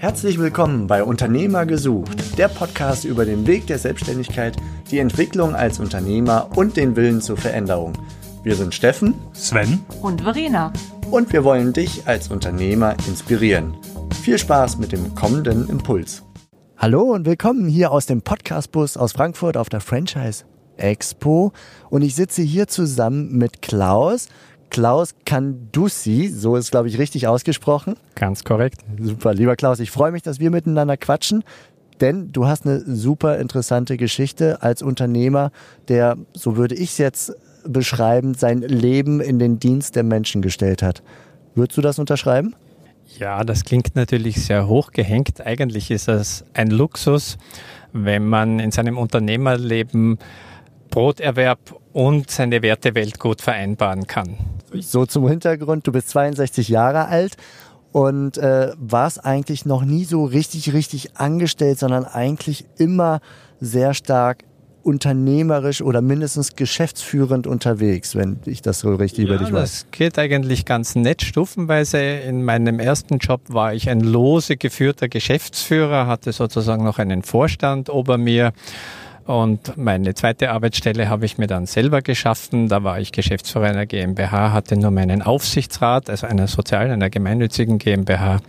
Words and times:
Herzlich 0.00 0.38
willkommen 0.38 0.86
bei 0.86 1.02
Unternehmer 1.02 1.66
gesucht, 1.66 2.38
der 2.38 2.46
Podcast 2.46 3.04
über 3.04 3.24
den 3.24 3.48
Weg 3.48 3.66
der 3.66 3.78
Selbstständigkeit, 3.78 4.56
die 4.92 5.00
Entwicklung 5.00 5.56
als 5.56 5.80
Unternehmer 5.80 6.50
und 6.54 6.76
den 6.76 6.94
Willen 6.94 7.20
zur 7.20 7.36
Veränderung. 7.36 7.94
Wir 8.44 8.54
sind 8.54 8.76
Steffen, 8.76 9.14
Sven 9.32 9.80
und 10.00 10.20
Verena. 10.20 10.72
Und 11.10 11.32
wir 11.32 11.42
wollen 11.42 11.72
dich 11.72 12.06
als 12.06 12.28
Unternehmer 12.28 12.94
inspirieren. 13.08 13.74
Viel 14.22 14.38
Spaß 14.38 14.78
mit 14.78 14.92
dem 14.92 15.16
kommenden 15.16 15.68
Impuls. 15.68 16.22
Hallo 16.76 17.02
und 17.12 17.26
willkommen 17.26 17.66
hier 17.66 17.90
aus 17.90 18.06
dem 18.06 18.22
Podcastbus 18.22 18.96
aus 18.96 19.10
Frankfurt 19.10 19.56
auf 19.56 19.68
der 19.68 19.80
Franchise 19.80 20.44
Expo. 20.76 21.50
Und 21.90 22.02
ich 22.02 22.14
sitze 22.14 22.42
hier 22.42 22.68
zusammen 22.68 23.36
mit 23.36 23.62
Klaus. 23.62 24.28
Klaus 24.70 25.14
Kandussi, 25.24 26.28
so 26.28 26.56
ist, 26.56 26.70
glaube 26.70 26.88
ich, 26.88 26.98
richtig 26.98 27.26
ausgesprochen. 27.26 27.96
Ganz 28.14 28.44
korrekt. 28.44 28.80
Super, 29.00 29.34
lieber 29.34 29.56
Klaus, 29.56 29.80
ich 29.80 29.90
freue 29.90 30.12
mich, 30.12 30.22
dass 30.22 30.40
wir 30.40 30.50
miteinander 30.50 30.96
quatschen, 30.96 31.44
denn 32.00 32.32
du 32.32 32.46
hast 32.46 32.66
eine 32.66 32.80
super 32.80 33.38
interessante 33.38 33.96
Geschichte 33.96 34.62
als 34.62 34.82
Unternehmer, 34.82 35.50
der, 35.88 36.16
so 36.32 36.56
würde 36.56 36.74
ich 36.74 36.90
es 36.90 36.98
jetzt 36.98 37.32
beschreiben, 37.64 38.34
sein 38.34 38.60
Leben 38.60 39.20
in 39.20 39.38
den 39.38 39.58
Dienst 39.58 39.96
der 39.96 40.04
Menschen 40.04 40.42
gestellt 40.42 40.82
hat. 40.82 41.02
Würdest 41.54 41.76
du 41.76 41.82
das 41.82 41.98
unterschreiben? 41.98 42.54
Ja, 43.18 43.42
das 43.42 43.64
klingt 43.64 43.96
natürlich 43.96 44.44
sehr 44.44 44.68
hochgehängt. 44.68 45.40
Eigentlich 45.44 45.90
ist 45.90 46.08
das 46.08 46.44
ein 46.54 46.70
Luxus, 46.70 47.38
wenn 47.92 48.26
man 48.26 48.60
in 48.60 48.70
seinem 48.70 48.98
Unternehmerleben 48.98 50.18
Broterwerb 50.90 51.58
und 51.92 52.30
seine 52.30 52.62
Wertewelt 52.62 53.18
gut 53.18 53.42
vereinbaren 53.42 54.06
kann. 54.06 54.36
So 54.80 55.06
zum 55.06 55.28
Hintergrund, 55.28 55.86
du 55.86 55.92
bist 55.92 56.10
62 56.10 56.68
Jahre 56.68 57.06
alt 57.06 57.36
und 57.92 58.38
äh, 58.38 58.72
warst 58.76 59.24
eigentlich 59.24 59.64
noch 59.64 59.84
nie 59.84 60.04
so 60.04 60.24
richtig, 60.24 60.72
richtig 60.72 61.16
angestellt, 61.16 61.78
sondern 61.78 62.04
eigentlich 62.04 62.66
immer 62.76 63.20
sehr 63.60 63.94
stark 63.94 64.44
unternehmerisch 64.82 65.82
oder 65.82 66.00
mindestens 66.00 66.56
geschäftsführend 66.56 67.46
unterwegs, 67.46 68.14
wenn 68.14 68.38
ich 68.46 68.62
das 68.62 68.80
so 68.80 68.94
richtig 68.94 69.26
ja, 69.28 69.34
über 69.34 69.44
dich 69.44 69.52
weiß. 69.52 69.70
Das 69.70 69.86
geht 69.90 70.18
eigentlich 70.18 70.64
ganz 70.64 70.94
nett. 70.94 71.22
Stufenweise 71.22 71.98
in 71.98 72.42
meinem 72.42 72.80
ersten 72.80 73.18
Job 73.18 73.42
war 73.48 73.74
ich 73.74 73.90
ein 73.90 74.00
lose 74.00 74.56
geführter 74.56 75.08
Geschäftsführer, 75.08 76.06
hatte 76.06 76.32
sozusagen 76.32 76.84
noch 76.84 76.98
einen 76.98 77.22
Vorstand 77.22 77.90
ober 77.90 78.16
mir 78.16 78.52
und 79.28 79.76
meine 79.76 80.14
zweite 80.14 80.52
Arbeitsstelle 80.52 81.10
habe 81.10 81.26
ich 81.26 81.36
mir 81.36 81.48
dann 81.48 81.66
selber 81.66 82.00
geschaffen. 82.00 82.66
Da 82.68 82.82
war 82.82 82.98
ich 82.98 83.12
Geschäftsführer 83.12 83.66
einer 83.66 83.84
GmbH, 83.84 84.54
hatte 84.54 84.74
nur 84.74 84.90
meinen 84.90 85.20
Aufsichtsrat, 85.20 86.08
also 86.08 86.26
einer 86.26 86.46
sozialen, 86.46 86.92
einer 86.92 87.10
gemeinnützigen 87.10 87.76
GmbH. 87.78 88.40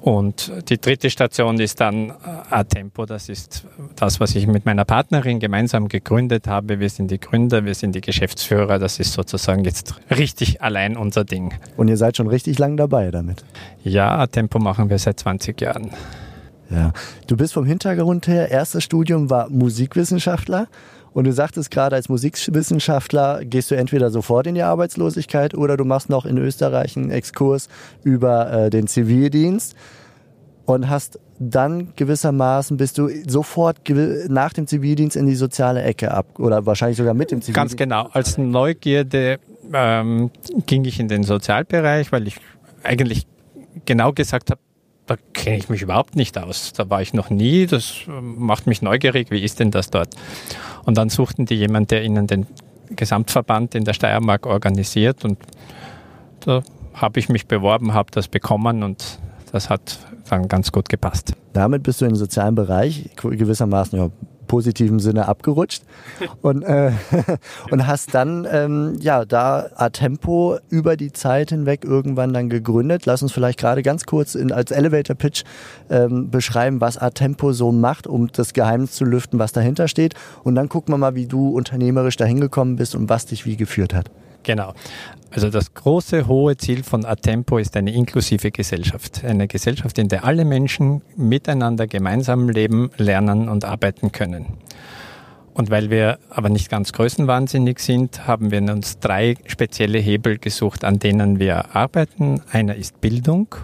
Und 0.00 0.52
die 0.68 0.80
dritte 0.80 1.10
Station 1.10 1.58
ist 1.58 1.80
dann 1.80 2.10
äh, 2.10 2.12
A-Tempo. 2.50 3.06
Das 3.06 3.28
ist 3.28 3.64
das, 3.96 4.20
was 4.20 4.36
ich 4.36 4.46
mit 4.46 4.66
meiner 4.66 4.84
Partnerin 4.84 5.40
gemeinsam 5.40 5.88
gegründet 5.88 6.46
habe. 6.46 6.78
Wir 6.78 6.90
sind 6.90 7.10
die 7.10 7.18
Gründer, 7.18 7.64
wir 7.64 7.74
sind 7.74 7.96
die 7.96 8.00
Geschäftsführer. 8.00 8.78
Das 8.78 9.00
ist 9.00 9.14
sozusagen 9.14 9.64
jetzt 9.64 9.96
richtig 10.16 10.62
allein 10.62 10.96
unser 10.96 11.24
Ding. 11.24 11.54
Und 11.76 11.88
ihr 11.88 11.96
seid 11.96 12.16
schon 12.16 12.28
richtig 12.28 12.60
lang 12.60 12.76
dabei 12.76 13.10
damit? 13.10 13.44
Ja, 13.82 14.16
A-Tempo 14.16 14.60
machen 14.60 14.90
wir 14.90 14.98
seit 15.00 15.18
20 15.18 15.60
Jahren. 15.60 15.90
Ja, 16.70 16.92
du 17.26 17.36
bist 17.36 17.54
vom 17.54 17.64
Hintergrund 17.64 18.28
her, 18.28 18.50
erstes 18.50 18.84
Studium 18.84 19.30
war 19.30 19.48
Musikwissenschaftler 19.48 20.68
und 21.12 21.24
du 21.24 21.32
sagtest 21.32 21.70
gerade, 21.70 21.96
als 21.96 22.08
Musikwissenschaftler 22.08 23.44
gehst 23.44 23.70
du 23.70 23.74
entweder 23.74 24.10
sofort 24.10 24.46
in 24.46 24.54
die 24.54 24.62
Arbeitslosigkeit 24.62 25.54
oder 25.54 25.76
du 25.76 25.84
machst 25.84 26.10
noch 26.10 26.26
in 26.26 26.36
Österreich 26.36 26.96
einen 26.96 27.10
Exkurs 27.10 27.68
über 28.04 28.52
äh, 28.52 28.70
den 28.70 28.86
Zivildienst 28.86 29.74
und 30.66 30.90
hast 30.90 31.18
dann 31.38 31.94
gewissermaßen 31.96 32.76
bist 32.76 32.98
du 32.98 33.08
sofort 33.26 33.78
nach 34.28 34.52
dem 34.52 34.66
Zivildienst 34.66 35.16
in 35.16 35.26
die 35.26 35.36
soziale 35.36 35.82
Ecke 35.82 36.10
ab 36.12 36.38
oder 36.38 36.66
wahrscheinlich 36.66 36.98
sogar 36.98 37.14
mit 37.14 37.30
dem 37.30 37.40
Zivildienst. 37.40 37.76
Ganz 37.76 37.76
genau. 37.76 38.08
Als 38.12 38.38
Neugierde 38.38 39.38
ähm, 39.72 40.30
ging 40.66 40.84
ich 40.84 41.00
in 41.00 41.08
den 41.08 41.22
Sozialbereich, 41.22 42.12
weil 42.12 42.26
ich 42.26 42.36
eigentlich 42.82 43.26
genau 43.86 44.12
gesagt 44.12 44.50
habe, 44.50 44.60
da 45.08 45.16
kenne 45.32 45.56
ich 45.56 45.68
mich 45.68 45.82
überhaupt 45.82 46.16
nicht 46.16 46.38
aus. 46.38 46.72
Da 46.74 46.88
war 46.90 47.00
ich 47.00 47.14
noch 47.14 47.30
nie. 47.30 47.66
Das 47.66 47.94
macht 48.06 48.66
mich 48.66 48.82
neugierig. 48.82 49.30
Wie 49.30 49.42
ist 49.42 49.58
denn 49.58 49.70
das 49.70 49.90
dort? 49.90 50.14
Und 50.84 50.98
dann 50.98 51.08
suchten 51.08 51.46
die 51.46 51.54
jemanden, 51.54 51.88
der 51.88 52.04
ihnen 52.04 52.26
den 52.26 52.46
Gesamtverband 52.90 53.74
in 53.74 53.84
der 53.84 53.94
Steiermark 53.94 54.46
organisiert. 54.46 55.24
Und 55.24 55.38
da 56.40 56.62
habe 56.94 57.20
ich 57.20 57.28
mich 57.28 57.46
beworben, 57.46 57.94
habe 57.94 58.10
das 58.10 58.28
bekommen 58.28 58.82
und 58.82 59.18
das 59.50 59.70
hat 59.70 59.98
dann 60.28 60.46
ganz 60.48 60.72
gut 60.72 60.88
gepasst. 60.88 61.32
Damit 61.54 61.82
bist 61.82 62.00
du 62.00 62.04
im 62.04 62.14
sozialen 62.14 62.54
Bereich 62.54 63.10
gewissermaßen 63.16 63.98
ja, 63.98 64.10
positiven 64.48 64.98
Sinne 64.98 65.28
abgerutscht 65.28 65.84
und, 66.42 66.62
äh, 66.62 66.90
und 67.70 67.86
hast 67.86 68.14
dann 68.14 68.46
ähm, 68.50 68.96
ja 69.00 69.24
da 69.24 69.68
A-Tempo 69.76 70.58
über 70.68 70.96
die 70.96 71.12
Zeit 71.12 71.50
hinweg 71.50 71.84
irgendwann 71.84 72.32
dann 72.32 72.48
gegründet. 72.48 73.06
Lass 73.06 73.22
uns 73.22 73.30
vielleicht 73.30 73.60
gerade 73.60 73.82
ganz 73.82 74.06
kurz 74.06 74.34
in, 74.34 74.50
als 74.50 74.72
Elevator 74.72 75.14
Pitch 75.14 75.44
ähm, 75.88 76.30
beschreiben, 76.30 76.80
was 76.80 76.98
A-Tempo 76.98 77.52
so 77.52 77.70
macht, 77.70 78.08
um 78.08 78.26
das 78.32 78.52
Geheimnis 78.52 78.92
zu 78.92 79.04
lüften, 79.04 79.38
was 79.38 79.52
dahinter 79.52 79.86
steht. 79.86 80.14
Und 80.42 80.56
dann 80.56 80.68
gucken 80.68 80.92
wir 80.92 80.98
mal, 80.98 81.14
wie 81.14 81.26
du 81.26 81.50
unternehmerisch 81.50 82.16
dahin 82.16 82.40
gekommen 82.40 82.76
bist 82.76 82.96
und 82.96 83.08
was 83.08 83.26
dich 83.26 83.46
wie 83.46 83.56
geführt 83.56 83.94
hat. 83.94 84.10
Genau. 84.48 84.72
Also 85.30 85.50
das 85.50 85.74
große, 85.74 86.26
hohe 86.26 86.56
Ziel 86.56 86.82
von 86.82 87.04
Atempo 87.04 87.58
ist 87.58 87.76
eine 87.76 87.92
inklusive 87.92 88.50
Gesellschaft. 88.50 89.22
Eine 89.22 89.46
Gesellschaft, 89.46 89.98
in 89.98 90.08
der 90.08 90.24
alle 90.24 90.46
Menschen 90.46 91.02
miteinander 91.16 91.86
gemeinsam 91.86 92.48
leben, 92.48 92.90
lernen 92.96 93.50
und 93.50 93.66
arbeiten 93.66 94.10
können. 94.10 94.46
Und 95.52 95.68
weil 95.68 95.90
wir 95.90 96.18
aber 96.30 96.48
nicht 96.48 96.70
ganz 96.70 96.94
größenwahnsinnig 96.94 97.78
sind, 97.78 98.26
haben 98.26 98.50
wir 98.50 98.62
uns 98.62 99.00
drei 99.00 99.34
spezielle 99.44 99.98
Hebel 99.98 100.38
gesucht, 100.38 100.82
an 100.82 100.98
denen 100.98 101.38
wir 101.38 101.76
arbeiten. 101.76 102.40
Einer 102.50 102.74
ist 102.76 103.02
Bildung. 103.02 103.54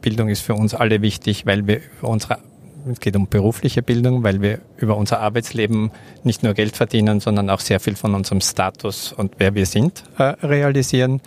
Bildung 0.00 0.30
ist 0.30 0.40
für 0.40 0.54
uns 0.54 0.72
alle 0.72 1.02
wichtig, 1.02 1.44
weil 1.44 1.66
wir 1.66 1.82
unsere 2.00 2.38
es 2.90 3.00
geht 3.00 3.16
um 3.16 3.28
berufliche 3.28 3.82
Bildung, 3.82 4.22
weil 4.22 4.42
wir 4.42 4.60
über 4.76 4.96
unser 4.96 5.20
Arbeitsleben 5.20 5.90
nicht 6.24 6.42
nur 6.42 6.54
Geld 6.54 6.76
verdienen, 6.76 7.20
sondern 7.20 7.50
auch 7.50 7.60
sehr 7.60 7.80
viel 7.80 7.96
von 7.96 8.14
unserem 8.14 8.40
Status 8.40 9.12
und 9.12 9.34
wer 9.38 9.54
wir 9.54 9.66
sind 9.66 10.04
äh, 10.18 10.22
realisieren. 10.42 11.20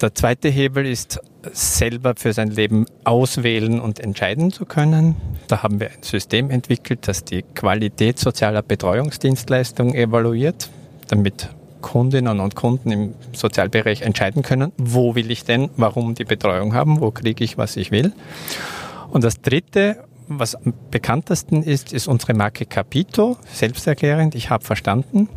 Der 0.00 0.14
zweite 0.14 0.48
Hebel 0.48 0.86
ist, 0.86 1.20
selber 1.52 2.14
für 2.16 2.32
sein 2.32 2.48
Leben 2.48 2.86
auswählen 3.04 3.80
und 3.80 4.00
entscheiden 4.00 4.50
zu 4.50 4.64
können. 4.64 5.14
Da 5.46 5.62
haben 5.62 5.78
wir 5.78 5.88
ein 5.88 6.02
System 6.02 6.50
entwickelt, 6.50 7.06
das 7.06 7.24
die 7.24 7.42
Qualität 7.42 8.18
sozialer 8.18 8.62
Betreuungsdienstleistungen 8.62 9.94
evaluiert, 9.94 10.70
damit 11.08 11.50
Kundinnen 11.82 12.40
und 12.40 12.56
Kunden 12.56 12.90
im 12.90 13.14
Sozialbereich 13.34 14.02
entscheiden 14.02 14.42
können, 14.42 14.72
wo 14.78 15.14
will 15.14 15.30
ich 15.30 15.44
denn, 15.44 15.68
warum 15.76 16.14
die 16.14 16.24
Betreuung 16.24 16.72
haben, 16.72 17.00
wo 17.00 17.10
kriege 17.10 17.44
ich, 17.44 17.58
was 17.58 17.76
ich 17.76 17.90
will. 17.90 18.12
Und 19.14 19.22
das 19.22 19.40
Dritte, 19.40 19.98
was 20.26 20.56
am 20.56 20.74
bekanntesten 20.90 21.62
ist, 21.62 21.92
ist 21.92 22.08
unsere 22.08 22.34
Marke 22.34 22.66
Capito, 22.66 23.36
selbsterklärend, 23.46 24.34
ich 24.34 24.50
habe 24.50 24.64
verstanden, 24.64 25.28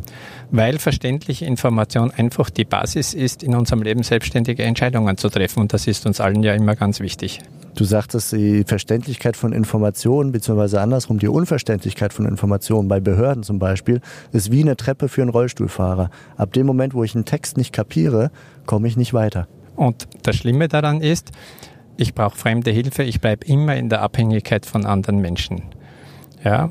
weil 0.50 0.80
verständliche 0.80 1.44
Information 1.44 2.10
einfach 2.10 2.50
die 2.50 2.64
Basis 2.64 3.14
ist, 3.14 3.44
in 3.44 3.54
unserem 3.54 3.82
Leben 3.82 4.02
selbstständige 4.02 4.64
Entscheidungen 4.64 5.16
zu 5.16 5.28
treffen. 5.28 5.60
Und 5.60 5.72
das 5.72 5.86
ist 5.86 6.06
uns 6.06 6.20
allen 6.20 6.42
ja 6.42 6.54
immer 6.54 6.74
ganz 6.74 6.98
wichtig. 6.98 7.40
Du 7.76 7.84
sagtest, 7.84 8.32
die 8.32 8.64
Verständlichkeit 8.64 9.36
von 9.36 9.52
Informationen, 9.52 10.32
beziehungsweise 10.32 10.80
andersrum, 10.80 11.20
die 11.20 11.28
Unverständlichkeit 11.28 12.12
von 12.12 12.26
Informationen 12.26 12.88
bei 12.88 12.98
Behörden 12.98 13.44
zum 13.44 13.60
Beispiel, 13.60 14.00
ist 14.32 14.50
wie 14.50 14.62
eine 14.62 14.76
Treppe 14.76 15.08
für 15.08 15.22
einen 15.22 15.30
Rollstuhlfahrer. 15.30 16.10
Ab 16.36 16.52
dem 16.52 16.66
Moment, 16.66 16.94
wo 16.94 17.04
ich 17.04 17.14
einen 17.14 17.26
Text 17.26 17.56
nicht 17.56 17.72
kapiere, 17.72 18.32
komme 18.66 18.88
ich 18.88 18.96
nicht 18.96 19.14
weiter. 19.14 19.46
Und 19.76 20.08
das 20.24 20.34
Schlimme 20.34 20.66
daran 20.66 21.00
ist, 21.00 21.30
ich 21.98 22.14
brauche 22.14 22.36
fremde 22.36 22.70
Hilfe, 22.70 23.02
ich 23.02 23.20
bleibe 23.20 23.44
immer 23.46 23.76
in 23.76 23.88
der 23.90 24.00
Abhängigkeit 24.00 24.64
von 24.64 24.86
anderen 24.86 25.18
Menschen. 25.18 25.62
Ja, 26.44 26.70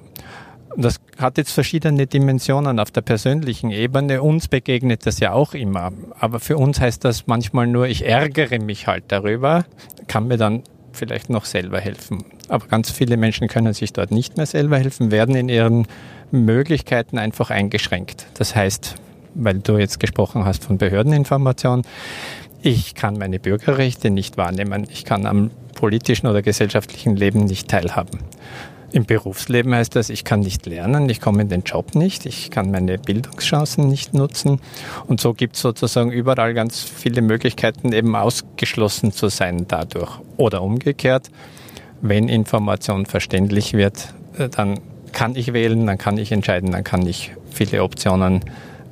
das 0.75 0.99
hat 1.17 1.37
jetzt 1.37 1.51
verschiedene 1.51 2.07
Dimensionen 2.07 2.79
auf 2.79 2.91
der 2.91 3.01
persönlichen 3.01 3.71
Ebene. 3.71 4.21
Uns 4.21 4.47
begegnet 4.47 5.05
das 5.05 5.19
ja 5.19 5.33
auch 5.33 5.53
immer. 5.53 5.91
Aber 6.19 6.39
für 6.39 6.57
uns 6.57 6.79
heißt 6.79 7.03
das 7.03 7.27
manchmal 7.27 7.67
nur, 7.67 7.87
ich 7.87 8.05
ärgere 8.05 8.59
mich 8.59 8.87
halt 8.87 9.05
darüber, 9.09 9.65
kann 10.07 10.27
mir 10.27 10.37
dann 10.37 10.63
vielleicht 10.93 11.29
noch 11.29 11.45
selber 11.45 11.79
helfen. 11.79 12.25
Aber 12.47 12.67
ganz 12.67 12.89
viele 12.89 13.17
Menschen 13.17 13.47
können 13.47 13.73
sich 13.73 13.91
dort 13.91 14.11
nicht 14.11 14.37
mehr 14.37 14.45
selber 14.45 14.77
helfen, 14.77 15.11
werden 15.11 15.35
in 15.35 15.49
ihren 15.49 15.87
Möglichkeiten 16.31 17.17
einfach 17.17 17.49
eingeschränkt. 17.49 18.27
Das 18.35 18.55
heißt, 18.55 18.95
weil 19.33 19.59
du 19.59 19.77
jetzt 19.77 19.99
gesprochen 19.99 20.45
hast 20.45 20.63
von 20.63 20.77
Behördeninformation, 20.77 21.83
ich 22.67 22.95
kann 22.95 23.17
meine 23.17 23.39
Bürgerrechte 23.39 24.09
nicht 24.09 24.35
wahrnehmen. 24.35 24.87
Ich 24.91 25.05
kann 25.05 25.25
am 25.25 25.51
politischen 25.73 26.27
oder 26.27 26.41
gesellschaftlichen 26.41 27.15
Leben 27.15 27.45
nicht 27.45 27.69
teilhaben. 27.69 28.19
Im 28.91 29.05
Berufsleben 29.05 29.73
heißt 29.73 29.95
das, 29.95 30.09
ich 30.09 30.25
kann 30.25 30.41
nicht 30.41 30.65
lernen, 30.65 31.07
ich 31.07 31.21
komme 31.21 31.43
in 31.43 31.47
den 31.47 31.63
Job 31.63 31.95
nicht, 31.95 32.25
ich 32.25 32.51
kann 32.51 32.69
meine 32.69 32.97
Bildungschancen 32.97 33.87
nicht 33.87 34.13
nutzen. 34.13 34.59
Und 35.07 35.21
so 35.21 35.33
gibt 35.33 35.55
es 35.55 35.61
sozusagen 35.61 36.11
überall 36.11 36.53
ganz 36.53 36.81
viele 36.83 37.21
Möglichkeiten, 37.21 37.93
eben 37.93 38.17
ausgeschlossen 38.17 39.13
zu 39.13 39.29
sein 39.29 39.65
dadurch. 39.69 40.19
Oder 40.35 40.61
umgekehrt, 40.61 41.29
wenn 42.01 42.27
Information 42.27 43.05
verständlich 43.05 43.73
wird, 43.73 44.13
äh, 44.37 44.49
dann 44.49 44.81
kann 45.13 45.37
ich 45.37 45.53
wählen, 45.53 45.87
dann 45.87 45.97
kann 45.97 46.17
ich 46.17 46.33
entscheiden, 46.33 46.71
dann 46.71 46.83
kann 46.83 47.07
ich 47.07 47.31
viele 47.49 47.81
Optionen 47.81 48.41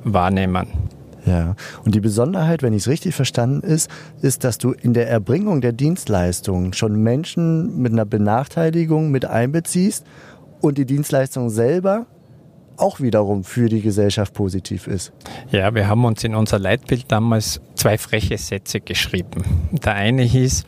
wahrnehmen. 0.02 0.95
Ja, 1.26 1.56
und 1.84 1.94
die 1.94 2.00
Besonderheit, 2.00 2.62
wenn 2.62 2.72
ich 2.72 2.82
es 2.82 2.88
richtig 2.88 3.14
verstanden 3.14 3.66
ist, 3.66 3.90
ist, 4.22 4.44
dass 4.44 4.58
du 4.58 4.70
in 4.70 4.94
der 4.94 5.08
Erbringung 5.10 5.60
der 5.60 5.72
Dienstleistungen 5.72 6.72
schon 6.72 7.02
Menschen 7.02 7.82
mit 7.82 7.92
einer 7.92 8.04
Benachteiligung 8.04 9.10
mit 9.10 9.24
einbeziehst 9.24 10.06
und 10.60 10.78
die 10.78 10.86
Dienstleistung 10.86 11.50
selber 11.50 12.06
auch 12.76 13.00
wiederum 13.00 13.42
für 13.42 13.68
die 13.68 13.80
Gesellschaft 13.80 14.34
positiv 14.34 14.86
ist. 14.86 15.12
Ja, 15.50 15.74
wir 15.74 15.88
haben 15.88 16.04
uns 16.04 16.22
in 16.24 16.34
unser 16.34 16.58
Leitbild 16.58 17.06
damals 17.08 17.60
zwei 17.74 17.98
freche 17.98 18.38
Sätze 18.38 18.80
geschrieben. 18.80 19.44
Der 19.72 19.94
eine 19.94 20.22
hieß, 20.22 20.64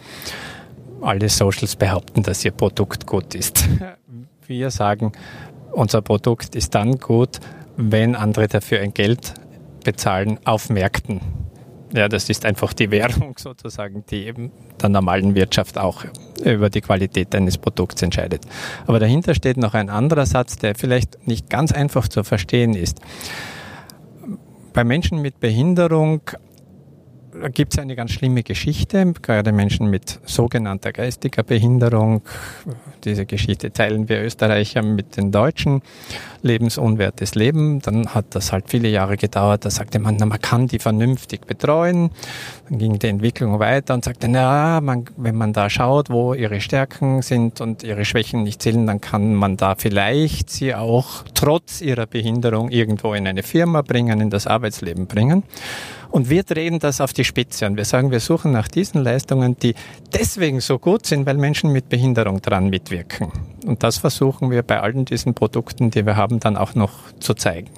alle 1.02 1.28
Socials 1.28 1.76
behaupten, 1.76 2.22
dass 2.22 2.44
ihr 2.44 2.50
Produkt 2.50 3.06
gut 3.06 3.34
ist. 3.34 3.68
Wir 4.46 4.70
sagen, 4.70 5.12
unser 5.72 6.00
Produkt 6.00 6.56
ist 6.56 6.74
dann 6.74 6.98
gut, 6.98 7.40
wenn 7.76 8.16
andere 8.16 8.48
dafür 8.48 8.80
ein 8.80 8.94
Geld 8.94 9.34
bezahlen 9.88 10.38
auf 10.44 10.68
Märkten. 10.68 11.22
Ja, 11.94 12.10
das 12.10 12.28
ist 12.28 12.44
einfach 12.44 12.74
die 12.74 12.90
Währung 12.90 13.34
sozusagen, 13.38 14.04
die 14.10 14.26
eben 14.26 14.52
der 14.82 14.90
normalen 14.90 15.34
Wirtschaft 15.34 15.78
auch 15.78 16.04
über 16.44 16.68
die 16.68 16.82
Qualität 16.82 17.34
eines 17.34 17.56
Produkts 17.56 18.02
entscheidet. 18.02 18.42
Aber 18.86 18.98
dahinter 18.98 19.34
steht 19.34 19.56
noch 19.56 19.72
ein 19.72 19.88
anderer 19.88 20.26
Satz, 20.26 20.56
der 20.56 20.74
vielleicht 20.74 21.26
nicht 21.26 21.48
ganz 21.48 21.72
einfach 21.72 22.06
zu 22.06 22.22
verstehen 22.22 22.74
ist. 22.74 23.00
Bei 24.74 24.84
Menschen 24.84 25.22
mit 25.22 25.40
Behinderung 25.40 26.20
gibt 27.52 27.72
es 27.72 27.78
eine 27.78 27.94
ganz 27.96 28.12
schlimme 28.12 28.42
Geschichte, 28.42 29.12
gerade 29.22 29.52
Menschen 29.52 29.88
mit 29.88 30.18
sogenannter 30.24 30.92
geistiger 30.92 31.42
Behinderung. 31.42 32.22
Diese 33.04 33.26
Geschichte 33.26 33.72
teilen 33.72 34.08
wir 34.08 34.22
Österreicher 34.22 34.82
mit 34.82 35.16
den 35.16 35.30
Deutschen. 35.30 35.82
Lebensunwertes 36.42 37.34
Leben. 37.34 37.80
Dann 37.80 38.14
hat 38.14 38.26
das 38.30 38.52
halt 38.52 38.68
viele 38.68 38.88
Jahre 38.88 39.16
gedauert. 39.16 39.64
Da 39.64 39.70
sagte 39.70 39.98
man, 39.98 40.16
na, 40.16 40.26
man 40.26 40.40
kann 40.40 40.66
die 40.66 40.78
vernünftig 40.78 41.46
betreuen. 41.46 42.10
Dann 42.68 42.78
ging 42.78 42.98
die 42.98 43.06
Entwicklung 43.06 43.58
weiter 43.58 43.94
und 43.94 44.04
sagte, 44.04 44.28
na, 44.28 44.80
man, 44.80 45.06
wenn 45.16 45.36
man 45.36 45.52
da 45.52 45.70
schaut, 45.70 46.10
wo 46.10 46.34
ihre 46.34 46.60
Stärken 46.60 47.22
sind 47.22 47.60
und 47.60 47.82
ihre 47.82 48.04
Schwächen 48.04 48.42
nicht 48.42 48.60
zählen, 48.60 48.86
dann 48.86 49.00
kann 49.00 49.34
man 49.34 49.56
da 49.56 49.74
vielleicht 49.74 50.50
sie 50.50 50.74
auch 50.74 51.24
trotz 51.34 51.80
ihrer 51.80 52.06
Behinderung 52.06 52.70
irgendwo 52.70 53.14
in 53.14 53.26
eine 53.26 53.42
Firma 53.42 53.82
bringen, 53.82 54.20
in 54.20 54.28
das 54.28 54.46
Arbeitsleben 54.46 55.06
bringen. 55.06 55.44
Und 56.10 56.30
wir 56.30 56.42
drehen 56.42 56.78
das 56.78 57.00
auf 57.00 57.12
die 57.12 57.24
Spitze 57.24 57.66
und 57.66 57.76
wir 57.76 57.84
sagen, 57.84 58.10
wir 58.10 58.20
suchen 58.20 58.52
nach 58.52 58.68
diesen 58.68 59.02
Leistungen, 59.02 59.56
die 59.58 59.74
deswegen 60.12 60.60
so 60.60 60.78
gut 60.78 61.06
sind, 61.06 61.26
weil 61.26 61.36
Menschen 61.36 61.72
mit 61.72 61.88
Behinderung 61.88 62.40
dran 62.40 62.68
mitwirken. 62.68 63.30
Und 63.66 63.82
das 63.82 63.98
versuchen 63.98 64.50
wir 64.50 64.62
bei 64.62 64.80
allen 64.80 65.04
diesen 65.04 65.34
Produkten, 65.34 65.90
die 65.90 66.04
wir 66.06 66.16
haben, 66.16 66.40
dann 66.40 66.56
auch 66.56 66.74
noch 66.74 66.92
zu 67.20 67.34
zeigen. 67.34 67.70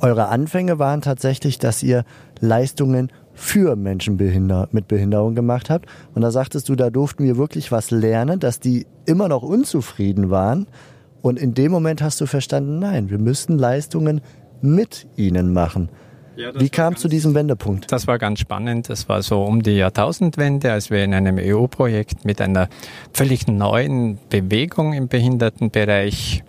Eure 0.00 0.28
Anfänge 0.28 0.78
waren 0.78 1.02
tatsächlich, 1.02 1.58
dass 1.58 1.82
ihr 1.82 2.04
Leistungen 2.40 3.10
für 3.38 3.76
Menschen 3.76 4.16
mit 4.72 4.88
Behinderung 4.88 5.34
gemacht 5.34 5.70
habt. 5.70 5.86
Und 6.14 6.22
da 6.22 6.30
sagtest 6.32 6.68
du, 6.68 6.74
da 6.74 6.90
durften 6.90 7.22
wir 7.24 7.36
wirklich 7.36 7.70
was 7.70 7.92
lernen, 7.92 8.40
dass 8.40 8.58
die 8.58 8.86
immer 9.06 9.28
noch 9.28 9.42
unzufrieden 9.42 10.28
waren. 10.28 10.66
Und 11.22 11.38
in 11.38 11.54
dem 11.54 11.70
Moment 11.70 12.02
hast 12.02 12.20
du 12.20 12.26
verstanden, 12.26 12.80
nein, 12.80 13.10
wir 13.10 13.18
müssten 13.18 13.56
Leistungen 13.56 14.20
mit 14.60 15.06
ihnen 15.16 15.52
machen. 15.52 15.88
Ja, 16.36 16.50
Wie 16.58 16.68
kam 16.68 16.94
es 16.94 17.00
zu 17.00 17.08
diesem 17.08 17.34
Wendepunkt? 17.34 17.90
Das 17.90 18.06
war 18.06 18.18
ganz 18.18 18.40
spannend. 18.40 18.88
Das 18.88 19.08
war 19.08 19.22
so 19.22 19.42
um 19.42 19.62
die 19.62 19.76
Jahrtausendwende, 19.76 20.72
als 20.72 20.90
wir 20.90 21.02
in 21.04 21.14
einem 21.14 21.38
EU-Projekt 21.38 22.24
mit 22.24 22.40
einer 22.40 22.68
völlig 23.12 23.46
neuen 23.46 24.18
Bewegung 24.30 24.92
im 24.94 25.08
Behindertenbereich 25.08 26.42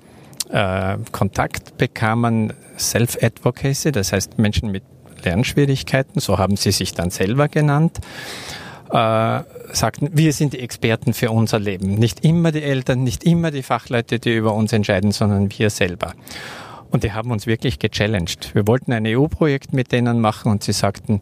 äh, 0.49 0.97
Kontakt 1.11 1.77
bekamen, 1.77 2.53
Self-Advocacy, 2.77 3.91
das 3.91 4.11
heißt 4.11 4.37
Menschen 4.39 4.71
mit 4.71 4.83
Lernschwierigkeiten, 5.23 6.19
so 6.19 6.37
haben 6.37 6.55
sie 6.55 6.71
sich 6.71 6.93
dann 6.93 7.09
selber 7.09 7.47
genannt, 7.47 7.99
äh, 8.91 9.41
sagten, 9.71 10.09
wir 10.13 10.33
sind 10.33 10.53
die 10.53 10.59
Experten 10.59 11.13
für 11.13 11.31
unser 11.31 11.59
Leben. 11.59 11.95
Nicht 11.95 12.25
immer 12.25 12.51
die 12.51 12.63
Eltern, 12.63 13.03
nicht 13.03 13.23
immer 13.23 13.51
die 13.51 13.63
Fachleute, 13.63 14.19
die 14.19 14.35
über 14.35 14.53
uns 14.53 14.73
entscheiden, 14.73 15.11
sondern 15.11 15.49
wir 15.57 15.69
selber. 15.69 16.13
Und 16.91 17.03
die 17.03 17.13
haben 17.13 17.31
uns 17.31 17.45
wirklich 17.45 17.77
gechallenged. 17.77 18.55
Wir 18.55 18.65
wollten 18.65 18.91
ein 18.91 19.05
EU-Projekt 19.05 19.73
mit 19.73 19.91
denen 19.91 20.21
machen 20.21 20.51
und 20.51 20.63
sie 20.63 20.73
sagten, 20.73 21.21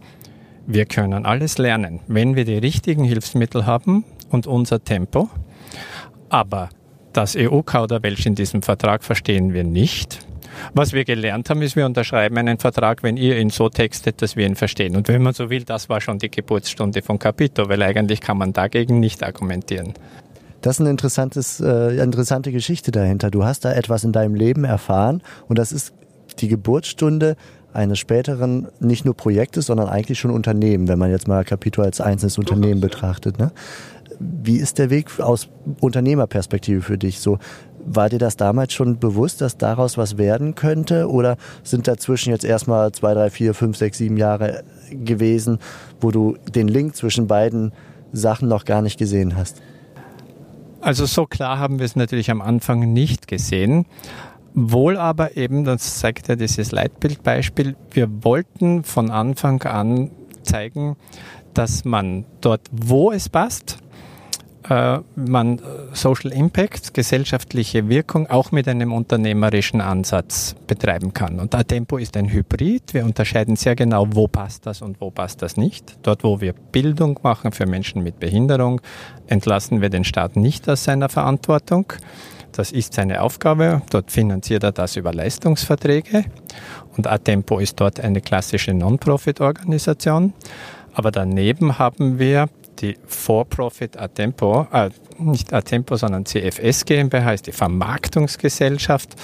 wir 0.65 0.85
können 0.85 1.25
alles 1.25 1.57
lernen, 1.57 2.01
wenn 2.07 2.35
wir 2.35 2.45
die 2.45 2.57
richtigen 2.57 3.03
Hilfsmittel 3.03 3.65
haben 3.65 4.05
und 4.29 4.47
unser 4.47 4.83
Tempo. 4.83 5.29
Aber 6.29 6.69
das 7.13 7.35
EU-Kauderwelsch 7.35 8.25
in 8.25 8.35
diesem 8.35 8.61
Vertrag 8.61 9.03
verstehen 9.03 9.53
wir 9.53 9.63
nicht. 9.63 10.26
Was 10.73 10.93
wir 10.93 11.05
gelernt 11.05 11.49
haben, 11.49 11.61
ist, 11.61 11.75
wir 11.75 11.85
unterschreiben 11.85 12.37
einen 12.37 12.57
Vertrag, 12.57 13.03
wenn 13.03 13.17
ihr 13.17 13.37
ihn 13.39 13.49
so 13.49 13.69
textet, 13.69 14.21
dass 14.21 14.35
wir 14.35 14.45
ihn 14.45 14.55
verstehen. 14.55 14.95
Und 14.95 15.07
wenn 15.07 15.21
man 15.21 15.33
so 15.33 15.49
will, 15.49 15.63
das 15.63 15.89
war 15.89 16.01
schon 16.01 16.19
die 16.19 16.31
Geburtsstunde 16.31 17.01
von 17.01 17.19
Capito, 17.19 17.69
weil 17.69 17.81
eigentlich 17.81 18.21
kann 18.21 18.37
man 18.37 18.53
dagegen 18.53 18.99
nicht 18.99 19.23
argumentieren. 19.23 19.93
Das 20.61 20.77
ist 20.77 20.81
eine 20.81 20.89
interessantes, 20.89 21.59
äh, 21.59 21.97
interessante 22.01 22.51
Geschichte 22.51 22.91
dahinter. 22.91 23.29
Du 23.29 23.43
hast 23.43 23.63
da 23.65 23.73
etwas 23.73 24.03
in 24.03 24.11
deinem 24.11 24.35
Leben 24.35 24.63
erfahren 24.63 25.21
und 25.47 25.57
das 25.57 25.71
ist 25.71 25.93
die 26.39 26.47
Geburtsstunde 26.47 27.35
eines 27.73 27.99
späteren 27.99 28.67
nicht 28.79 29.05
nur 29.05 29.15
Projektes, 29.15 29.67
sondern 29.67 29.87
eigentlich 29.87 30.19
schon 30.19 30.31
Unternehmen, 30.31 30.87
wenn 30.87 30.97
man 30.97 31.11
jetzt 31.11 31.27
mal 31.27 31.43
Capito 31.43 31.81
als 31.81 32.01
einzelnes 32.01 32.37
Unternehmen 32.37 32.81
betrachtet. 32.81 33.37
Ne? 33.37 33.51
Wie 34.19 34.57
ist 34.57 34.79
der 34.79 34.89
Weg 34.89 35.19
aus 35.19 35.47
Unternehmerperspektive 35.79 36.81
für 36.81 36.97
dich? 36.97 37.19
So, 37.19 37.37
war 37.87 38.09
dir 38.09 38.19
das 38.19 38.35
damals 38.35 38.73
schon 38.73 38.99
bewusst, 38.99 39.41
dass 39.41 39.57
daraus 39.57 39.97
was 39.97 40.17
werden 40.17 40.55
könnte? 40.55 41.09
Oder 41.09 41.37
sind 41.63 41.87
dazwischen 41.87 42.31
jetzt 42.31 42.43
erstmal 42.43 42.91
zwei, 42.91 43.13
drei, 43.13 43.29
vier, 43.29 43.53
fünf, 43.53 43.77
sechs, 43.77 43.97
sieben 43.97 44.17
Jahre 44.17 44.63
gewesen, 44.91 45.59
wo 46.01 46.11
du 46.11 46.37
den 46.53 46.67
Link 46.67 46.95
zwischen 46.95 47.27
beiden 47.27 47.71
Sachen 48.11 48.49
noch 48.49 48.65
gar 48.65 48.81
nicht 48.81 48.99
gesehen 48.99 49.35
hast? 49.35 49.61
Also 50.81 51.05
so 51.05 51.25
klar 51.25 51.59
haben 51.59 51.79
wir 51.79 51.85
es 51.85 51.95
natürlich 51.95 52.29
am 52.29 52.41
Anfang 52.41 52.93
nicht 52.93 53.27
gesehen. 53.27 53.85
Wohl 54.53 54.97
aber 54.97 55.37
eben, 55.37 55.65
das 55.65 55.99
zeigt 55.99 56.27
ja 56.27 56.35
dieses 56.35 56.71
Leitbildbeispiel, 56.71 57.75
wir 57.91 58.23
wollten 58.23 58.83
von 58.83 59.11
Anfang 59.11 59.61
an 59.63 60.11
zeigen, 60.43 60.95
dass 61.53 61.85
man 61.85 62.25
dort, 62.41 62.61
wo 62.71 63.11
es 63.11 63.29
passt, 63.29 63.79
äh, 64.69 64.99
man 65.15 65.61
Social 65.93 66.31
Impact, 66.31 66.93
gesellschaftliche 66.93 67.89
Wirkung 67.89 68.27
auch 68.27 68.51
mit 68.51 68.67
einem 68.67 68.93
unternehmerischen 68.93 69.81
Ansatz 69.81 70.55
betreiben 70.67 71.13
kann. 71.13 71.39
Und 71.39 71.55
Atempo 71.55 71.97
ist 71.97 72.17
ein 72.17 72.29
Hybrid. 72.29 72.93
Wir 72.93 73.05
unterscheiden 73.05 73.55
sehr 73.55 73.75
genau, 73.75 74.07
wo 74.11 74.27
passt 74.27 74.65
das 74.65 74.81
und 74.81 74.99
wo 74.99 75.09
passt 75.09 75.41
das 75.41 75.57
nicht. 75.57 75.97
Dort, 76.03 76.23
wo 76.23 76.41
wir 76.41 76.53
Bildung 76.53 77.19
machen 77.23 77.51
für 77.51 77.65
Menschen 77.65 78.03
mit 78.03 78.19
Behinderung, 78.19 78.81
entlassen 79.27 79.81
wir 79.81 79.89
den 79.89 80.03
Staat 80.03 80.35
nicht 80.35 80.67
aus 80.69 80.83
seiner 80.83 81.09
Verantwortung. 81.09 81.93
Das 82.51 82.71
ist 82.71 82.93
seine 82.93 83.21
Aufgabe. 83.21 83.81
Dort 83.89 84.11
finanziert 84.11 84.63
er 84.63 84.71
das 84.71 84.95
über 84.95 85.13
Leistungsverträge. 85.13 86.25
Und 86.95 87.07
Atempo 87.07 87.59
ist 87.59 87.79
dort 87.79 87.99
eine 87.99 88.19
klassische 88.21 88.73
Non-Profit-Organisation. 88.73 90.33
Aber 90.93 91.11
daneben 91.11 91.77
haben 91.77 92.17
wir 92.17 92.49
die 92.81 92.97
For-Profit 93.05 93.97
Atempo, 93.97 94.67
äh, 94.71 94.89
nicht 95.17 95.53
Atempo, 95.53 95.95
sondern 95.95 96.25
CFS 96.25 96.85
GmbH 96.85 97.33
ist 97.33 97.47
die 97.47 97.51
Vermarktungsgesellschaft 97.51 99.15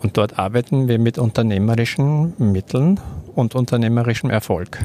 und 0.00 0.16
dort 0.16 0.38
arbeiten 0.38 0.88
wir 0.88 0.98
mit 0.98 1.18
unternehmerischen 1.18 2.34
Mitteln 2.38 3.00
und 3.34 3.54
unternehmerischem 3.54 4.30
Erfolg. 4.30 4.78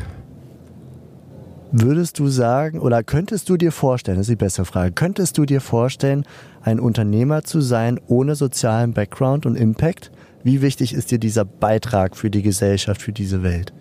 Würdest 1.72 2.18
du 2.18 2.30
sagen 2.30 2.80
oder 2.80 3.04
könntest 3.04 3.48
du 3.50 3.56
dir 3.56 3.72
vorstellen, 3.72 4.18
das 4.18 4.28
ist 4.28 4.32
die 4.32 4.44
bessere 4.44 4.66
Frage, 4.66 4.92
könntest 4.92 5.38
du 5.38 5.46
dir 5.46 5.62
vorstellen, 5.62 6.26
ein 6.64 6.80
Unternehmer 6.80 7.44
zu 7.44 7.62
sein 7.62 8.00
ohne 8.08 8.34
sozialen 8.36 8.94
Background 8.94 9.46
und 9.46 9.56
Impact? 9.56 10.10
Wie 10.42 10.62
wichtig 10.62 10.94
ist 10.94 11.12
dir 11.12 11.20
dieser 11.20 11.46
Beitrag 11.46 12.18
für 12.18 12.32
die 12.32 12.42
Gesellschaft, 12.42 13.02
für 13.02 13.12
diese 13.12 13.44
Welt? 13.44 13.72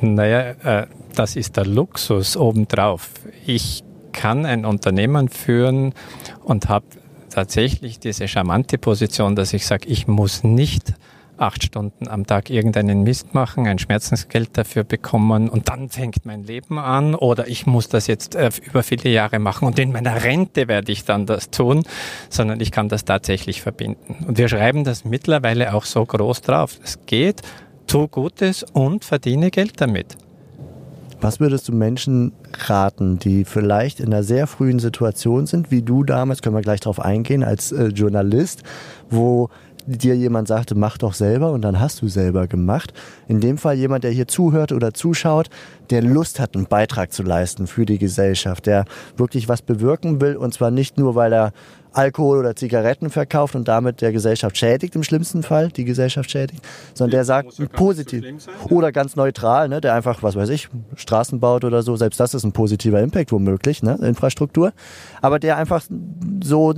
Naja, 0.00 0.50
äh, 0.62 0.86
das 1.14 1.36
ist 1.36 1.56
der 1.56 1.66
Luxus 1.66 2.36
obendrauf. 2.36 3.10
Ich 3.46 3.82
kann 4.12 4.46
ein 4.46 4.64
Unternehmen 4.64 5.28
führen 5.28 5.94
und 6.44 6.68
habe 6.68 6.86
tatsächlich 7.30 7.98
diese 7.98 8.28
charmante 8.28 8.78
Position, 8.78 9.36
dass 9.36 9.52
ich 9.52 9.66
sage, 9.66 9.88
ich 9.88 10.06
muss 10.06 10.42
nicht 10.42 10.94
acht 11.38 11.62
Stunden 11.62 12.08
am 12.08 12.26
Tag 12.26 12.50
irgendeinen 12.50 13.02
Mist 13.02 13.34
machen, 13.34 13.66
ein 13.66 13.78
Schmerzensgeld 13.78 14.56
dafür 14.56 14.84
bekommen 14.84 15.48
und 15.48 15.68
dann 15.68 15.88
fängt 15.88 16.24
mein 16.24 16.44
Leben 16.44 16.78
an 16.78 17.14
oder 17.14 17.46
ich 17.46 17.66
muss 17.66 17.88
das 17.88 18.06
jetzt 18.06 18.34
äh, 18.34 18.50
über 18.64 18.82
viele 18.82 19.10
Jahre 19.10 19.38
machen 19.38 19.66
und 19.66 19.78
in 19.78 19.92
meiner 19.92 20.24
Rente 20.24 20.68
werde 20.68 20.92
ich 20.92 21.04
dann 21.04 21.26
das 21.26 21.50
tun, 21.50 21.84
sondern 22.30 22.60
ich 22.60 22.70
kann 22.72 22.88
das 22.88 23.04
tatsächlich 23.04 23.60
verbinden. 23.60 24.24
Und 24.26 24.38
wir 24.38 24.48
schreiben 24.48 24.84
das 24.84 25.04
mittlerweile 25.04 25.74
auch 25.74 25.84
so 25.84 26.04
groß 26.04 26.42
drauf. 26.42 26.78
Es 26.82 26.98
geht, 27.06 27.42
tu 27.86 28.08
Gutes 28.08 28.64
und 28.72 29.04
verdiene 29.04 29.50
Geld 29.50 29.80
damit. 29.80 30.16
Was 31.20 31.40
würdest 31.40 31.68
du 31.68 31.72
Menschen 31.72 32.32
raten, 32.68 33.18
die 33.18 33.44
vielleicht 33.44 34.00
in 34.00 34.06
einer 34.06 34.22
sehr 34.22 34.46
frühen 34.46 34.78
Situation 34.78 35.46
sind, 35.46 35.70
wie 35.70 35.82
du 35.82 36.04
damals, 36.04 36.42
können 36.42 36.54
wir 36.54 36.62
gleich 36.62 36.80
darauf 36.80 37.00
eingehen, 37.00 37.42
als 37.42 37.72
äh, 37.72 37.86
Journalist, 37.86 38.62
wo 39.08 39.48
dir 39.86 40.16
jemand 40.16 40.48
sagte, 40.48 40.74
mach 40.74 40.98
doch 40.98 41.14
selber 41.14 41.52
und 41.52 41.62
dann 41.62 41.80
hast 41.80 42.02
du 42.02 42.08
selber 42.08 42.48
gemacht. 42.48 42.92
In 43.28 43.40
dem 43.40 43.56
Fall 43.56 43.76
jemand, 43.76 44.04
der 44.04 44.10
hier 44.10 44.26
zuhört 44.26 44.72
oder 44.72 44.92
zuschaut, 44.92 45.48
der 45.90 46.02
Lust 46.02 46.40
hat, 46.40 46.56
einen 46.56 46.66
Beitrag 46.66 47.12
zu 47.12 47.22
leisten 47.22 47.66
für 47.66 47.86
die 47.86 47.98
Gesellschaft, 47.98 48.66
der 48.66 48.84
wirklich 49.16 49.48
was 49.48 49.62
bewirken 49.62 50.20
will 50.20 50.36
und 50.36 50.52
zwar 50.52 50.70
nicht 50.70 50.98
nur, 50.98 51.14
weil 51.14 51.32
er 51.32 51.52
Alkohol 51.96 52.38
oder 52.38 52.54
Zigaretten 52.54 53.10
verkauft 53.10 53.54
und 53.54 53.66
damit 53.68 54.00
der 54.00 54.12
Gesellschaft 54.12 54.56
schädigt, 54.58 54.94
im 54.96 55.02
schlimmsten 55.02 55.42
Fall 55.42 55.68
die 55.68 55.84
Gesellschaft 55.84 56.30
schädigt, 56.30 56.62
sondern 56.94 57.12
der 57.12 57.24
sagt 57.24 57.58
ja 57.58 57.66
positiv 57.66 58.24
so 58.38 58.74
oder 58.74 58.92
ganz 58.92 59.16
neutral, 59.16 59.68
ne, 59.68 59.80
der 59.80 59.94
einfach, 59.94 60.22
was 60.22 60.36
weiß 60.36 60.50
ich, 60.50 60.68
Straßen 60.94 61.40
baut 61.40 61.64
oder 61.64 61.82
so, 61.82 61.96
selbst 61.96 62.20
das 62.20 62.34
ist 62.34 62.44
ein 62.44 62.52
positiver 62.52 63.00
Impact 63.00 63.32
womöglich, 63.32 63.82
ne, 63.82 63.98
Infrastruktur, 64.02 64.72
aber 65.22 65.38
der 65.38 65.56
einfach 65.56 65.82
so 66.42 66.74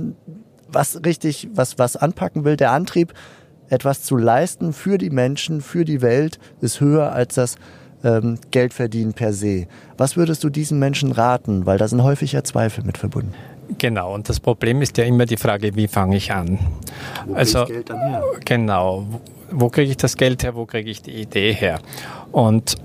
was 0.71 1.01
richtig, 1.03 1.49
was, 1.53 1.77
was 1.77 1.95
anpacken 1.95 2.45
will, 2.45 2.55
der 2.55 2.71
Antrieb, 2.71 3.13
etwas 3.69 4.03
zu 4.03 4.17
leisten 4.17 4.73
für 4.73 4.97
die 4.97 5.09
Menschen, 5.09 5.61
für 5.61 5.85
die 5.85 6.01
Welt, 6.01 6.39
ist 6.61 6.79
höher 6.79 7.11
als 7.11 7.35
das 7.35 7.55
ähm, 8.03 8.37
Geldverdienen 8.51 9.13
per 9.13 9.33
se. 9.33 9.67
Was 9.97 10.17
würdest 10.17 10.43
du 10.43 10.49
diesen 10.49 10.79
Menschen 10.79 11.11
raten? 11.11 11.65
Weil 11.65 11.77
da 11.77 11.87
sind 11.87 12.03
häufig 12.03 12.31
ja 12.31 12.43
Zweifel 12.43 12.83
mit 12.83 12.97
verbunden. 12.97 13.33
Genau, 13.77 14.13
und 14.13 14.27
das 14.29 14.39
Problem 14.39 14.81
ist 14.81 14.97
ja 14.97 15.03
immer 15.03 15.25
die 15.25 15.37
Frage, 15.37 15.75
wie 15.75 15.87
fange 15.87 16.17
ich 16.17 16.31
an? 16.31 16.59
Wo 17.25 17.35
also, 17.35 17.65
Geld 17.65 17.89
dann 17.89 17.99
her? 17.99 18.23
Genau, 18.43 19.05
wo, 19.09 19.21
wo 19.51 19.69
kriege 19.69 19.91
ich 19.91 19.97
das 19.97 20.17
Geld 20.17 20.43
her, 20.43 20.55
wo 20.55 20.65
kriege 20.65 20.89
ich 20.89 21.01
die 21.01 21.13
Idee 21.13 21.53
her? 21.53 21.79
Und 22.31 22.75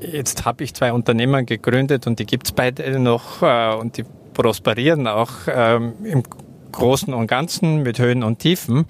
jetzt 0.00 0.44
habe 0.44 0.64
ich 0.64 0.74
zwei 0.74 0.92
Unternehmen 0.92 1.46
gegründet 1.46 2.06
und 2.06 2.18
die 2.18 2.26
gibt 2.26 2.46
es 2.46 2.52
beide 2.52 2.98
noch 2.98 3.42
äh, 3.42 3.74
und 3.74 3.96
die 3.96 4.04
prosperieren 4.32 5.06
auch 5.06 5.30
ähm, 5.46 5.94
im 6.04 6.22
Großen 6.72 7.14
und 7.14 7.26
Ganzen 7.28 7.82
mit 7.82 7.98
Höhen 7.98 8.22
und 8.22 8.40
Tiefen. 8.40 8.86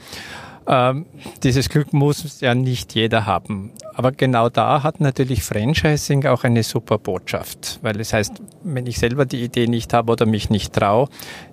Ähm, 0.66 1.06
dieses 1.42 1.68
Glück 1.68 1.92
muss 1.92 2.40
ja 2.40 2.54
nicht 2.54 2.94
jeder 2.94 3.26
haben. 3.26 3.72
Aber 3.94 4.12
genau 4.12 4.48
da 4.48 4.82
hat 4.82 5.00
natürlich 5.00 5.42
Franchising 5.42 6.26
auch 6.26 6.44
eine 6.44 6.62
super 6.62 6.98
Botschaft, 6.98 7.78
weil 7.82 8.00
es 8.00 8.12
heißt, 8.12 8.32
wenn 8.62 8.86
ich 8.86 8.98
selber 8.98 9.26
die 9.26 9.42
Idee 9.42 9.66
nicht 9.66 9.92
habe 9.92 10.12
oder 10.12 10.26
mich 10.26 10.48
nicht 10.48 10.72
traue, 10.72 11.08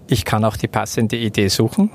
ich 0.08 0.26
kann 0.26 0.44
auch 0.46 0.58
die 0.58 0.68
passende 0.68 1.18
Idee 1.18 1.50
suchen. 1.50 1.90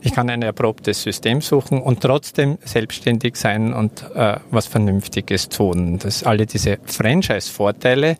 Ich 0.00 0.12
kann 0.12 0.30
ein 0.30 0.42
erprobtes 0.42 1.02
System 1.02 1.40
suchen 1.40 1.80
und 1.80 2.00
trotzdem 2.00 2.58
selbstständig 2.64 3.36
sein 3.36 3.72
und 3.72 4.04
äh, 4.14 4.36
was 4.50 4.66
Vernünftiges 4.66 5.48
tun. 5.48 5.98
Das, 5.98 6.22
alle 6.24 6.46
diese 6.46 6.78
Franchise-Vorteile 6.84 8.16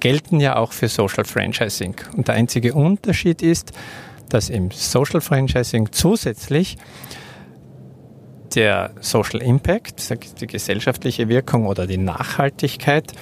gelten 0.00 0.40
ja 0.40 0.56
auch 0.56 0.72
für 0.72 0.88
Social 0.88 1.24
Franchising. 1.24 1.96
Und 2.16 2.28
der 2.28 2.36
einzige 2.36 2.74
Unterschied 2.74 3.42
ist, 3.42 3.72
dass 4.28 4.50
im 4.50 4.70
Social 4.70 5.20
Franchising 5.20 5.92
zusätzlich 5.92 6.76
der 8.54 8.90
Social 9.00 9.42
Impact, 9.42 10.40
die 10.40 10.46
gesellschaftliche 10.46 11.28
Wirkung 11.28 11.66
oder 11.66 11.86
die 11.86 11.98
Nachhaltigkeit, 11.98 13.12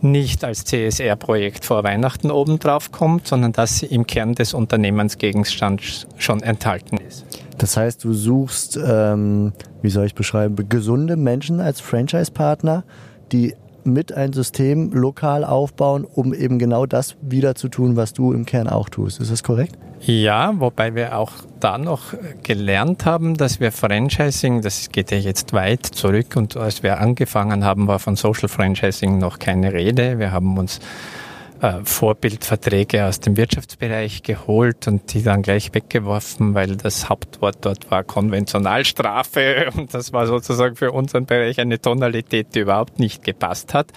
nicht 0.00 0.44
als 0.44 0.64
CSR-Projekt 0.64 1.64
vor 1.64 1.84
Weihnachten 1.84 2.30
obendrauf 2.30 2.90
kommt, 2.90 3.26
sondern 3.26 3.52
dass 3.52 3.78
sie 3.78 3.86
im 3.86 4.06
Kern 4.06 4.34
des 4.34 4.54
Unternehmensgegenstands 4.54 6.06
schon 6.16 6.42
enthalten 6.42 6.96
ist. 6.96 7.26
Das 7.58 7.76
heißt, 7.76 8.02
du 8.04 8.14
suchst, 8.14 8.78
ähm, 8.82 9.52
wie 9.82 9.90
soll 9.90 10.06
ich 10.06 10.14
beschreiben, 10.14 10.68
gesunde 10.68 11.16
Menschen 11.16 11.60
als 11.60 11.80
Franchise-Partner, 11.80 12.84
die 13.32 13.54
mit 13.84 14.12
ein 14.12 14.32
System 14.32 14.92
lokal 14.92 15.44
aufbauen, 15.44 16.04
um 16.04 16.34
eben 16.34 16.58
genau 16.58 16.86
das 16.86 17.16
wieder 17.20 17.54
zu 17.54 17.68
tun, 17.68 17.96
was 17.96 18.12
du 18.12 18.32
im 18.32 18.46
Kern 18.46 18.68
auch 18.68 18.88
tust. 18.88 19.20
Ist 19.20 19.30
das 19.30 19.42
korrekt? 19.42 19.76
Ja, 20.00 20.58
wobei 20.58 20.94
wir 20.94 21.18
auch 21.18 21.32
da 21.60 21.76
noch 21.76 22.14
gelernt 22.42 23.04
haben, 23.04 23.36
dass 23.36 23.60
wir 23.60 23.70
Franchising, 23.70 24.62
das 24.62 24.90
geht 24.90 25.10
ja 25.10 25.18
jetzt 25.18 25.52
weit 25.52 25.84
zurück 25.84 26.36
und 26.36 26.56
als 26.56 26.82
wir 26.82 27.00
angefangen 27.00 27.64
haben, 27.64 27.86
war 27.86 27.98
von 27.98 28.16
Social 28.16 28.48
Franchising 28.48 29.18
noch 29.18 29.38
keine 29.38 29.72
Rede. 29.72 30.18
Wir 30.18 30.32
haben 30.32 30.56
uns 30.56 30.80
Vorbildverträge 31.84 33.04
aus 33.04 33.20
dem 33.20 33.36
Wirtschaftsbereich 33.36 34.22
geholt 34.22 34.88
und 34.88 35.12
die 35.12 35.22
dann 35.22 35.42
gleich 35.42 35.74
weggeworfen, 35.74 36.54
weil 36.54 36.76
das 36.76 37.08
Hauptwort 37.08 37.58
dort 37.60 37.90
war 37.90 38.02
Konventionalstrafe 38.02 39.70
und 39.76 39.92
das 39.92 40.12
war 40.12 40.26
sozusagen 40.26 40.76
für 40.76 40.92
unseren 40.92 41.26
Bereich 41.26 41.60
eine 41.60 41.80
Tonalität, 41.80 42.54
die 42.54 42.60
überhaupt 42.60 42.98
nicht 42.98 43.22
gepasst 43.24 43.74
hat. 43.74 43.88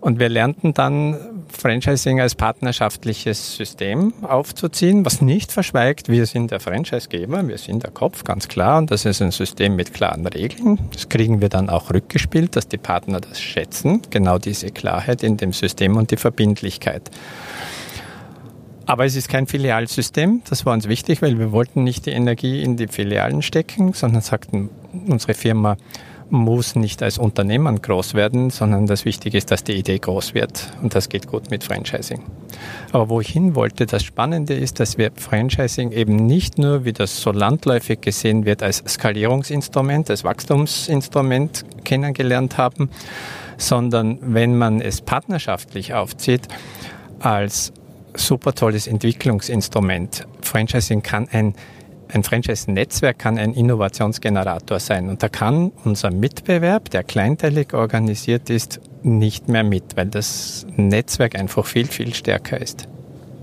Und 0.00 0.18
wir 0.18 0.28
lernten 0.28 0.74
dann 0.74 1.16
Franchising 1.48 2.20
als 2.20 2.34
partnerschaftliches 2.34 3.56
System 3.56 4.12
aufzuziehen, 4.22 5.04
was 5.04 5.20
nicht 5.20 5.50
verschweigt, 5.50 6.08
wir 6.08 6.26
sind 6.26 6.50
der 6.50 6.60
Franchisegeber, 6.60 7.46
wir 7.48 7.58
sind 7.58 7.82
der 7.82 7.90
Kopf, 7.90 8.24
ganz 8.24 8.48
klar. 8.48 8.78
Und 8.78 8.90
das 8.90 9.04
ist 9.04 9.20
ein 9.22 9.30
System 9.30 9.76
mit 9.76 9.92
klaren 9.92 10.26
Regeln. 10.26 10.78
Das 10.92 11.08
kriegen 11.08 11.40
wir 11.40 11.48
dann 11.48 11.68
auch 11.68 11.92
rückgespielt, 11.92 12.54
dass 12.54 12.68
die 12.68 12.78
Partner 12.78 13.20
das 13.20 13.40
schätzen, 13.40 14.02
genau 14.10 14.38
diese 14.38 14.70
Klarheit 14.70 15.22
in 15.22 15.36
dem 15.36 15.52
System 15.52 15.96
und 15.96 16.10
die 16.10 16.16
Verbindlichkeit. 16.16 17.10
Aber 18.86 19.04
es 19.04 19.16
ist 19.16 19.28
kein 19.28 19.46
Filialsystem, 19.46 20.40
das 20.48 20.64
war 20.64 20.72
uns 20.72 20.88
wichtig, 20.88 21.20
weil 21.20 21.38
wir 21.38 21.52
wollten 21.52 21.84
nicht 21.84 22.06
die 22.06 22.10
Energie 22.12 22.62
in 22.62 22.78
die 22.78 22.88
Filialen 22.88 23.42
stecken, 23.42 23.92
sondern 23.92 24.22
sagten, 24.22 24.70
unsere 25.06 25.34
Firma 25.34 25.76
muss 26.30 26.74
nicht 26.74 27.02
als 27.02 27.18
Unternehmen 27.18 27.80
groß 27.80 28.14
werden, 28.14 28.50
sondern 28.50 28.86
das 28.86 29.04
Wichtige 29.04 29.38
ist, 29.38 29.50
dass 29.50 29.64
die 29.64 29.72
Idee 29.72 29.98
groß 29.98 30.34
wird. 30.34 30.70
Und 30.82 30.94
das 30.94 31.08
geht 31.08 31.26
gut 31.26 31.50
mit 31.50 31.64
Franchising. 31.64 32.22
Aber 32.92 33.08
wo 33.08 33.20
ich 33.20 33.28
hin 33.28 33.54
wollte, 33.54 33.86
das 33.86 34.02
Spannende 34.02 34.54
ist, 34.54 34.80
dass 34.80 34.98
wir 34.98 35.10
Franchising 35.14 35.92
eben 35.92 36.16
nicht 36.16 36.58
nur, 36.58 36.84
wie 36.84 36.92
das 36.92 37.20
so 37.20 37.32
landläufig 37.32 38.00
gesehen 38.00 38.44
wird, 38.44 38.62
als 38.62 38.82
Skalierungsinstrument, 38.86 40.10
als 40.10 40.24
Wachstumsinstrument 40.24 41.64
kennengelernt 41.84 42.58
haben, 42.58 42.90
sondern 43.56 44.18
wenn 44.20 44.56
man 44.56 44.80
es 44.80 45.00
partnerschaftlich 45.00 45.94
aufzieht, 45.94 46.42
als 47.20 47.72
super 48.14 48.54
tolles 48.54 48.86
Entwicklungsinstrument. 48.86 50.26
Franchising 50.42 51.02
kann 51.02 51.28
ein 51.30 51.54
ein 52.12 52.22
Franchise-Netzwerk 52.22 53.18
kann 53.18 53.38
ein 53.38 53.52
Innovationsgenerator 53.52 54.80
sein. 54.80 55.08
Und 55.08 55.22
da 55.22 55.28
kann 55.28 55.72
unser 55.84 56.10
Mitbewerb, 56.10 56.90
der 56.90 57.04
kleinteilig 57.04 57.74
organisiert 57.74 58.50
ist, 58.50 58.80
nicht 59.02 59.48
mehr 59.48 59.64
mit, 59.64 59.96
weil 59.96 60.06
das 60.06 60.66
Netzwerk 60.76 61.38
einfach 61.38 61.64
viel, 61.66 61.86
viel 61.86 62.14
stärker 62.14 62.60
ist. 62.60 62.88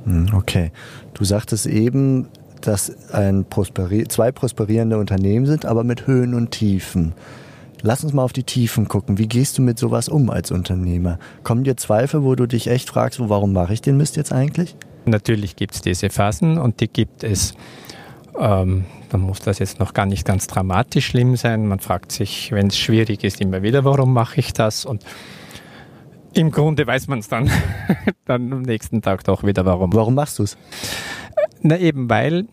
Hm, 0.06 0.30
okay. 0.34 0.72
Du 1.14 1.24
sagtest 1.24 1.66
eben, 1.66 2.28
dass 2.62 3.12
ein 3.12 3.46
prosperi 3.46 4.08
zwei 4.08 4.32
prosperierende 4.32 4.98
Unternehmen 4.98 5.46
sind, 5.46 5.66
aber 5.66 5.84
mit 5.84 6.08
Höhen 6.08 6.34
und 6.34 6.52
Tiefen. 6.52 7.14
Lass 7.82 8.04
uns 8.04 8.14
mal 8.14 8.24
auf 8.24 8.34
die 8.34 8.44
Tiefen 8.44 8.88
gucken. 8.88 9.20
Wie 9.20 9.28
gehst 9.28 9.58
du 9.58 9.62
mit 9.62 9.78
sowas 9.78 10.10
um 10.10 10.32
als 10.32 10.50
Unternehmer? 10.50 11.20
Kommen 11.44 11.64
dir 11.64 11.78
Zweifel, 11.78 12.24
wo 12.24 12.34
du 12.34 12.48
dich 12.48 12.68
echt 12.68 12.90
fragst, 12.90 13.20
warum 13.20 13.54
mache 13.54 13.74
ich 13.74 13.82
den 13.82 13.98
Mist 13.98 14.16
jetzt 14.16 14.32
eigentlich? 14.32 14.76
Natürlich 15.06 15.56
gibt 15.56 15.76
es 15.76 15.82
diese 15.82 16.10
Phasen 16.10 16.58
und 16.58 16.80
die 16.80 16.88
gibt 16.88 17.24
es 17.24 17.54
ähm, 18.40 18.86
dann 19.10 19.22
muss 19.22 19.40
das 19.40 19.60
jetzt 19.60 19.80
noch 19.80 19.94
gar 19.94 20.06
nicht 20.06 20.26
ganz 20.26 20.48
dramatisch 20.48 21.08
schlimm 21.08 21.36
sein. 21.36 21.68
Man 21.68 21.80
fragt 21.80 22.12
sich, 22.12 22.52
wenn 22.52 22.68
es 22.68 22.78
schwierig 22.78 23.24
ist, 23.24 23.42
immer 23.42 23.62
wieder, 23.62 23.86
warum 23.86 24.14
mache 24.14 24.40
ich 24.40 24.54
das? 24.54 24.86
Und 24.86 25.04
im 26.34 26.52
Grunde 26.52 26.86
weiß 26.86 27.08
man 27.08 27.20
es 27.20 27.30
dann, 27.30 27.50
dann 28.26 28.52
am 28.52 28.62
nächsten 28.62 29.02
Tag 29.02 29.24
doch 29.24 29.44
wieder, 29.44 29.66
warum. 29.66 29.94
Warum 29.94 30.16
machst 30.16 30.40
du 30.40 30.44
es? 30.44 30.58
Na 31.62 31.78
eben, 31.78 32.10
weil 32.10 32.48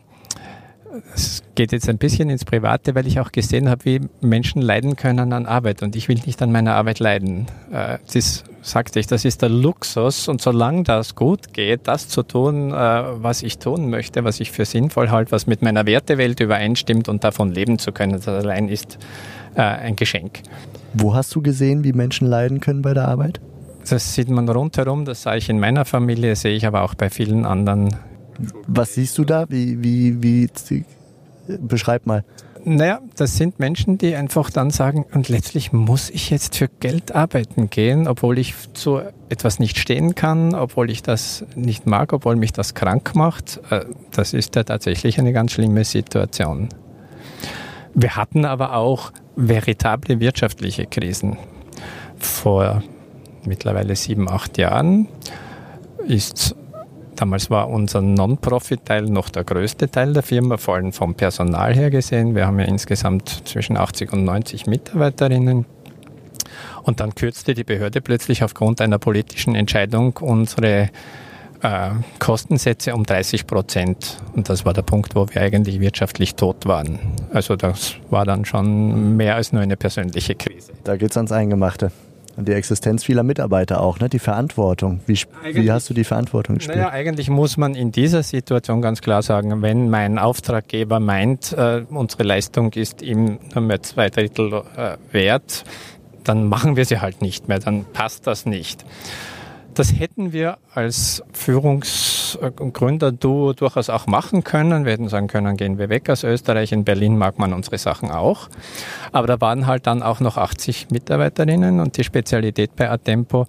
es 1.15 1.43
geht 1.55 1.73
jetzt 1.73 1.89
ein 1.89 1.99
bisschen 1.99 2.31
ins 2.31 2.45
Private, 2.45 2.95
weil 2.95 3.07
ich 3.07 3.21
auch 3.21 3.33
gesehen 3.33 3.69
habe, 3.69 3.85
wie 3.85 4.01
Menschen 4.21 4.63
leiden 4.63 4.97
können 4.97 5.33
an 5.33 5.47
Arbeit 5.47 5.83
und 5.83 5.97
ich 5.97 6.09
will 6.09 6.21
nicht 6.27 6.41
an 6.43 6.53
meiner 6.53 6.75
Arbeit 6.75 6.99
leiden. 6.99 7.47
Äh, 7.73 7.99
das 8.13 8.45
sagte 8.63 9.01
ich, 9.01 9.07
das 9.07 9.25
ist 9.25 9.43
der 9.43 9.49
Luxus 9.49 10.29
und 10.29 10.41
solange 10.41 10.85
das 10.85 11.15
gut 11.15 11.53
geht, 11.53 11.83
das 11.85 12.09
zu 12.09 12.23
tun, 12.23 12.73
äh, 12.73 12.75
was 12.75 13.43
ich 13.43 13.59
tun 13.59 13.91
möchte, 13.91 14.25
was 14.25 14.41
ich 14.41 14.51
für 14.53 14.65
sinnvoll 14.65 15.11
halte, 15.11 15.33
was 15.33 15.47
mit 15.47 15.63
meiner 15.63 15.87
Wertewelt 15.87 16.41
übereinstimmt 16.41 17.09
und 17.09 17.25
davon 17.25 17.53
leben 17.53 17.79
zu 17.79 17.93
können, 17.93 18.13
das 18.13 18.29
allein 18.29 18.69
ist 18.69 18.99
äh, 19.55 19.63
ein 19.63 19.97
Geschenk. 19.97 20.41
Wo 20.95 21.15
hast 21.15 21.35
du 21.35 21.43
gesehen, 21.43 21.85
wie 21.85 21.93
Menschen 21.93 22.27
leiden 22.27 22.61
können 22.61 22.83
bei 22.83 22.95
der 22.95 23.09
Arbeit? 23.09 23.41
Das 23.89 24.15
sieht 24.15 24.29
man 24.29 24.49
rundherum, 24.49 25.05
das 25.05 25.23
sah 25.23 25.35
ich 25.35 25.49
in 25.49 25.59
meiner 25.59 25.85
Familie, 25.85 26.37
sehe 26.37 26.55
ich 26.55 26.67
aber 26.67 26.83
auch 26.83 26.95
bei 26.95 27.11
vielen 27.11 27.45
anderen 27.45 27.89
was 28.67 28.95
siehst 28.95 29.19
du 29.19 29.25
da? 29.25 29.47
Wie, 29.49 29.83
wie, 29.83 30.23
wie, 30.23 30.85
beschreib 31.47 32.07
mal. 32.07 32.25
Naja, 32.65 33.01
das 33.17 33.37
sind 33.37 33.59
Menschen, 33.59 33.99
die 33.99 34.15
einfach 34.15 34.49
dann 34.49 34.71
sagen, 34.71 35.05
und 35.13 35.29
letztlich 35.29 35.73
muss 35.73 36.11
ich 36.11 36.31
jetzt 36.31 36.57
für 36.57 36.69
Geld 36.69 37.13
arbeiten 37.13 37.71
gehen, 37.71 38.07
obwohl 38.07 38.39
ich 38.39 38.55
zu 38.73 39.01
etwas 39.29 39.59
nicht 39.59 39.79
stehen 39.79 40.15
kann, 40.15 40.55
obwohl 40.55 40.89
ich 40.89 41.03
das 41.03 41.45
nicht 41.57 41.87
mag, 41.87 42.13
obwohl 42.13 42.37
mich 42.37 42.53
das 42.53 42.75
krank 42.75 43.17
macht. 43.17 43.61
Äh, 43.71 43.87
das 44.13 44.33
ist 44.33 44.55
ja 44.55 44.63
tatsächlich 44.63 45.19
eine 45.19 45.33
ganz 45.33 45.53
schlimme 45.53 45.85
Situation. 45.85 46.69
Wir 47.95 48.15
hatten 48.15 48.45
aber 48.45 48.77
auch 48.77 49.13
veritable 49.35 50.21
wirtschaftliche 50.21 50.87
Krisen. 50.87 51.39
Vor 52.17 52.85
mittlerweile 53.45 53.97
sieben, 53.97 54.31
acht 54.31 54.57
Jahren 54.57 55.09
ist 56.07 56.55
Damals 57.23 57.51
war 57.51 57.69
unser 57.69 58.03
Non-Profit-Teil 58.03 59.03
noch 59.05 59.29
der 59.29 59.45
größte 59.45 59.89
Teil 59.89 60.13
der 60.13 60.25
Firma, 60.25 60.57
vor 60.57 60.75
allem 60.75 60.93
vom 60.93 61.15
Personal 61.15 61.73
her 61.73 61.89
gesehen. 61.89 62.35
Wir 62.35 62.49
haben 62.49 62.59
ja 62.59 62.65
insgesamt 62.65 63.43
zwischen 63.45 63.77
80 63.77 64.13
und 64.13 64.25
90 64.25 64.67
Mitarbeiterinnen. 64.67 65.65
Und 66.83 66.99
dann 66.99 67.15
kürzte 67.15 67.55
die 67.55 67.63
Behörde 67.63 68.01
plötzlich 68.01 68.43
aufgrund 68.43 68.81
einer 68.81 68.99
politischen 68.99 69.55
Entscheidung 69.55 70.17
unsere 70.21 70.91
äh, 71.63 71.91
Kostensätze 72.19 72.93
um 72.93 73.05
30 73.05 73.47
Prozent. 73.47 74.17
Und 74.35 74.49
das 74.49 74.65
war 74.65 74.73
der 74.73 74.83
Punkt, 74.83 75.15
wo 75.15 75.29
wir 75.29 75.43
eigentlich 75.43 75.79
wirtschaftlich 75.79 76.35
tot 76.35 76.67
waren. 76.67 76.99
Also 77.33 77.55
das 77.55 77.95
war 78.11 78.25
dann 78.25 78.45
schon 78.45 79.17
mehr 79.17 79.37
als 79.37 79.53
nur 79.53 79.63
eine 79.63 79.77
persönliche 79.77 80.35
Krise. 80.35 80.73
Da 80.83 80.97
geht 80.97 81.13
es 81.13 81.17
ans 81.17 81.31
Eingemachte. 81.31 81.93
Und 82.37 82.49
die 82.49 82.53
Existenz 82.53 83.05
vieler 83.05 83.23
Mitarbeiter 83.23 83.81
auch, 83.81 84.01
ne? 84.01 84.09
die 84.09 84.19
Verantwortung. 84.19 85.01
Wie, 85.07 85.19
wie 85.53 85.71
hast 85.71 85.91
du 85.91 85.95
die 85.95 86.05
Verantwortung 86.05 86.57
gespielt? 86.57 86.79
Naja, 86.79 86.91
eigentlich 86.91 87.29
muss 87.29 87.57
man 87.59 87.75
in 87.75 87.93
dieser 87.93 88.23
Situation 88.23 88.81
ganz 88.81 89.03
klar 89.03 89.23
sagen, 89.23 89.61
wenn 89.61 89.91
mein 89.91 90.19
Auftraggeber 90.19 90.99
meint, 90.99 91.53
äh, 91.53 91.83
unsere 91.91 92.23
Leistung 92.23 92.73
ist 92.73 93.03
ihm 93.03 93.39
nur 93.55 93.63
mehr 93.63 93.83
zwei 93.83 94.09
Drittel 94.09 94.63
äh, 94.77 94.97
wert, 95.13 95.65
dann 96.25 96.49
machen 96.49 96.77
wir 96.77 96.85
sie 96.85 97.01
halt 97.01 97.21
nicht 97.21 97.49
mehr, 97.49 97.59
dann 97.59 97.85
passt 97.85 98.27
das 98.27 98.47
nicht. 98.47 98.85
Das 99.75 99.99
hätten 99.99 100.33
wir 100.33 100.59
als 100.75 101.23
Führungsgründer 101.33 103.11
du 103.11 103.55
durchaus 103.55 103.89
auch 103.89 104.07
machen 104.07 104.45
können. 104.45 104.85
Wir 104.85 104.93
hätten 104.93 105.09
sagen 105.09 105.29
können, 105.29 105.57
gehen 105.57 105.79
wir 105.79 105.89
weg 105.89 106.11
aus 106.11 106.25
Österreich. 106.25 106.73
In 106.73 106.85
Berlin 106.85 107.17
mag 107.17 107.39
man 107.39 107.55
unsere 107.55 107.79
Sachen 107.79 108.11
auch. 108.11 108.49
Aber 109.13 109.27
da 109.27 109.41
waren 109.41 109.67
halt 109.67 109.87
dann 109.87 110.03
auch 110.03 110.21
noch 110.21 110.37
80 110.37 110.91
Mitarbeiterinnen 110.91 111.81
und 111.81 111.97
die 111.97 112.05
Spezialität 112.05 112.77
bei 112.77 112.91
Atempo 112.91 113.47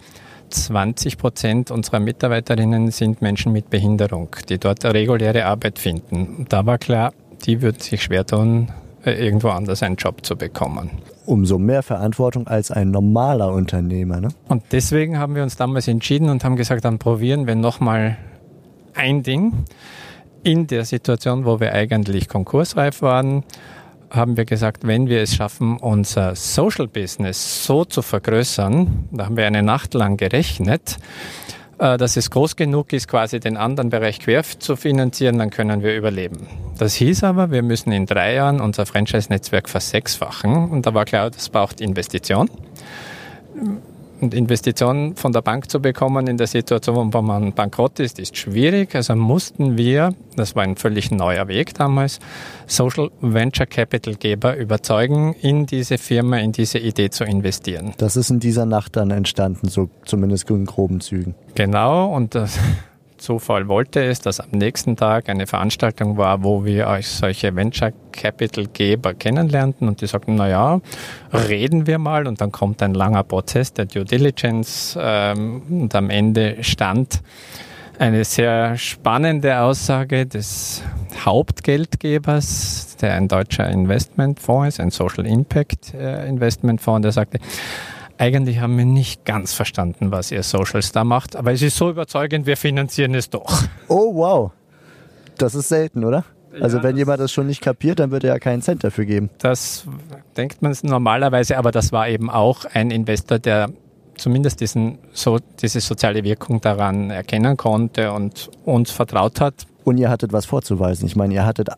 20 0.49 1.17
Prozent 1.17 1.71
unserer 1.71 1.99
Mitarbeiterinnen 1.99 2.91
sind 2.91 3.21
Menschen 3.21 3.51
mit 3.51 3.69
Behinderung, 3.69 4.35
die 4.47 4.59
dort 4.59 4.85
reguläre 4.85 5.45
Arbeit 5.45 5.79
finden. 5.79 6.45
Da 6.47 6.65
war 6.65 6.77
klar, 6.77 7.11
die 7.45 7.61
würden 7.61 7.79
sich 7.79 8.03
schwer 8.03 8.25
tun, 8.25 8.69
äh, 8.69 8.82
irgendwo 9.11 9.49
anders 9.49 9.83
einen 9.83 9.95
Job 9.95 10.25
zu 10.25 10.35
bekommen 10.35 10.89
umso 11.25 11.57
mehr 11.57 11.83
Verantwortung 11.83 12.47
als 12.47 12.71
ein 12.71 12.91
normaler 12.91 13.53
Unternehmer. 13.53 14.19
Ne? 14.21 14.29
Und 14.47 14.63
deswegen 14.71 15.17
haben 15.17 15.35
wir 15.35 15.43
uns 15.43 15.55
damals 15.55 15.87
entschieden 15.87 16.29
und 16.29 16.43
haben 16.43 16.55
gesagt, 16.55 16.85
dann 16.85 16.99
probieren 16.99 17.47
wir 17.47 17.55
nochmal 17.55 18.17
ein 18.93 19.23
Ding. 19.23 19.65
In 20.43 20.67
der 20.67 20.85
Situation, 20.85 21.45
wo 21.45 21.59
wir 21.59 21.73
eigentlich 21.73 22.27
konkursreif 22.27 23.01
waren, 23.01 23.43
haben 24.09 24.37
wir 24.37 24.45
gesagt, 24.45 24.85
wenn 24.85 25.07
wir 25.07 25.21
es 25.21 25.33
schaffen, 25.35 25.77
unser 25.77 26.35
Social 26.35 26.87
Business 26.87 27.65
so 27.65 27.85
zu 27.85 28.01
vergrößern, 28.01 29.07
da 29.11 29.25
haben 29.25 29.37
wir 29.37 29.47
eine 29.47 29.63
Nacht 29.63 29.93
lang 29.93 30.17
gerechnet, 30.17 30.97
äh, 30.97 31.62
dass 31.83 32.15
es 32.15 32.29
groß 32.29 32.55
genug 32.55 32.93
ist, 32.93 33.09
quasi 33.09 33.41
den 33.41 33.57
anderen 33.57 33.89
Bereich 33.89 34.19
quer 34.19 34.43
zu 34.43 34.77
finanzieren, 34.77 35.37
dann 35.37 35.49
können 35.49 35.83
wir 35.83 35.97
überleben. 35.97 36.47
Das 36.77 36.93
hieß 36.93 37.25
aber, 37.25 37.51
wir 37.51 37.61
müssen 37.61 37.91
in 37.91 38.05
drei 38.05 38.35
Jahren 38.35 38.61
unser 38.61 38.85
Franchise-Netzwerk 38.85 39.67
versechsfachen 39.67 40.69
und 40.69 40.85
da 40.85 40.93
war 40.93 41.03
klar, 41.03 41.29
das 41.29 41.49
braucht 41.49 41.81
Investition. 41.81 42.49
Investitionen 44.21 45.15
von 45.15 45.33
der 45.33 45.41
Bank 45.41 45.69
zu 45.69 45.81
bekommen 45.81 46.27
in 46.27 46.37
der 46.37 46.47
Situation, 46.47 47.13
wo 47.13 47.21
man 47.21 47.53
bankrott 47.53 47.99
ist, 47.99 48.19
ist 48.19 48.37
schwierig. 48.37 48.95
Also 48.95 49.15
mussten 49.15 49.77
wir, 49.77 50.13
das 50.35 50.55
war 50.55 50.63
ein 50.63 50.75
völlig 50.75 51.11
neuer 51.11 51.47
Weg 51.47 51.73
damals, 51.73 52.19
Social 52.67 53.09
Venture 53.21 53.65
Capital 53.65 54.15
Geber 54.15 54.55
überzeugen, 54.55 55.33
in 55.41 55.65
diese 55.65 55.97
Firma, 55.97 56.37
in 56.37 56.51
diese 56.51 56.79
Idee 56.79 57.09
zu 57.09 57.23
investieren. 57.23 57.93
Das 57.97 58.15
ist 58.15 58.29
in 58.29 58.39
dieser 58.39 58.65
Nacht 58.65 58.95
dann 58.95 59.11
entstanden, 59.11 59.67
so 59.67 59.89
zumindest 60.05 60.49
in 60.49 60.65
groben 60.65 61.01
Zügen. 61.01 61.35
Genau, 61.55 62.13
und 62.13 62.35
das 62.35 62.59
Zufall 63.23 63.69
wollte 63.69 64.03
es, 64.03 64.19
dass 64.19 64.41
am 64.41 64.49
nächsten 64.51 64.97
Tag 64.97 65.29
eine 65.29 65.47
Veranstaltung 65.47 66.17
war, 66.17 66.43
wo 66.43 66.65
wir 66.65 66.87
euch 66.87 67.07
solche 67.07 67.55
Venture 67.55 67.93
Capital 68.11 68.67
Geber 68.67 69.13
kennenlernten 69.13 69.87
und 69.87 70.01
die 70.01 70.07
sagten, 70.07 70.35
na 70.35 70.49
ja, 70.49 70.81
reden 71.31 71.87
wir 71.87 71.99
mal. 71.99 72.27
Und 72.27 72.41
dann 72.41 72.51
kommt 72.51 72.83
ein 72.83 72.93
langer 72.93 73.23
Prozess 73.23 73.71
der 73.71 73.85
Due 73.85 74.03
Diligence 74.03 74.99
ähm, 75.01 75.61
und 75.69 75.95
am 75.95 76.09
Ende 76.09 76.57
stand 76.65 77.21
eine 77.97 78.25
sehr 78.25 78.77
spannende 78.77 79.57
Aussage 79.61 80.25
des 80.25 80.83
Hauptgeldgebers, 81.23 82.97
der 82.99 83.13
ein 83.13 83.29
deutscher 83.29 83.69
Investmentfonds 83.69 84.67
ist, 84.67 84.79
ein 84.81 84.91
Social 84.91 85.25
Impact 85.25 85.93
äh, 85.93 86.27
Investmentfonds, 86.27 87.03
der 87.03 87.13
sagte, 87.13 87.39
eigentlich 88.17 88.59
haben 88.59 88.77
wir 88.77 88.85
nicht 88.85 89.25
ganz 89.25 89.53
verstanden, 89.53 90.11
was 90.11 90.31
ihr 90.31 90.43
Social 90.43 90.81
Star 90.81 91.03
macht, 91.03 91.35
aber 91.35 91.51
es 91.51 91.61
ist 91.61 91.77
so 91.77 91.89
überzeugend, 91.89 92.45
wir 92.45 92.57
finanzieren 92.57 93.15
es 93.15 93.29
doch. 93.29 93.63
Oh, 93.87 94.15
wow. 94.15 94.51
Das 95.37 95.55
ist 95.55 95.69
selten, 95.69 96.03
oder? 96.03 96.23
Also 96.61 96.77
ja, 96.77 96.83
wenn 96.83 96.97
jemand 96.97 97.19
das 97.19 97.31
schon 97.31 97.47
nicht 97.47 97.61
kapiert, 97.61 97.99
dann 97.99 98.11
wird 98.11 98.23
er 98.23 98.33
ja 98.33 98.39
keinen 98.39 98.61
Cent 98.61 98.83
dafür 98.83 99.05
geben. 99.05 99.29
Das 99.39 99.85
denkt 100.37 100.61
man 100.61 100.75
normalerweise, 100.83 101.57
aber 101.57 101.71
das 101.71 101.91
war 101.91 102.07
eben 102.07 102.29
auch 102.29 102.65
ein 102.65 102.91
Investor, 102.91 103.39
der 103.39 103.69
zumindest 104.15 104.61
diesen, 104.61 104.99
so, 105.13 105.39
diese 105.61 105.81
soziale 105.81 106.23
Wirkung 106.23 106.61
daran 106.61 107.09
erkennen 107.09 107.57
konnte 107.57 108.11
und 108.11 108.51
uns 108.65 108.91
vertraut 108.91 109.41
hat. 109.41 109.65
Und 109.83 109.97
ihr 109.97 110.09
hattet 110.09 110.31
was 110.31 110.45
vorzuweisen. 110.45 111.07
Ich 111.07 111.15
meine, 111.15 111.33
ihr 111.33 111.45
hattet 111.45 111.69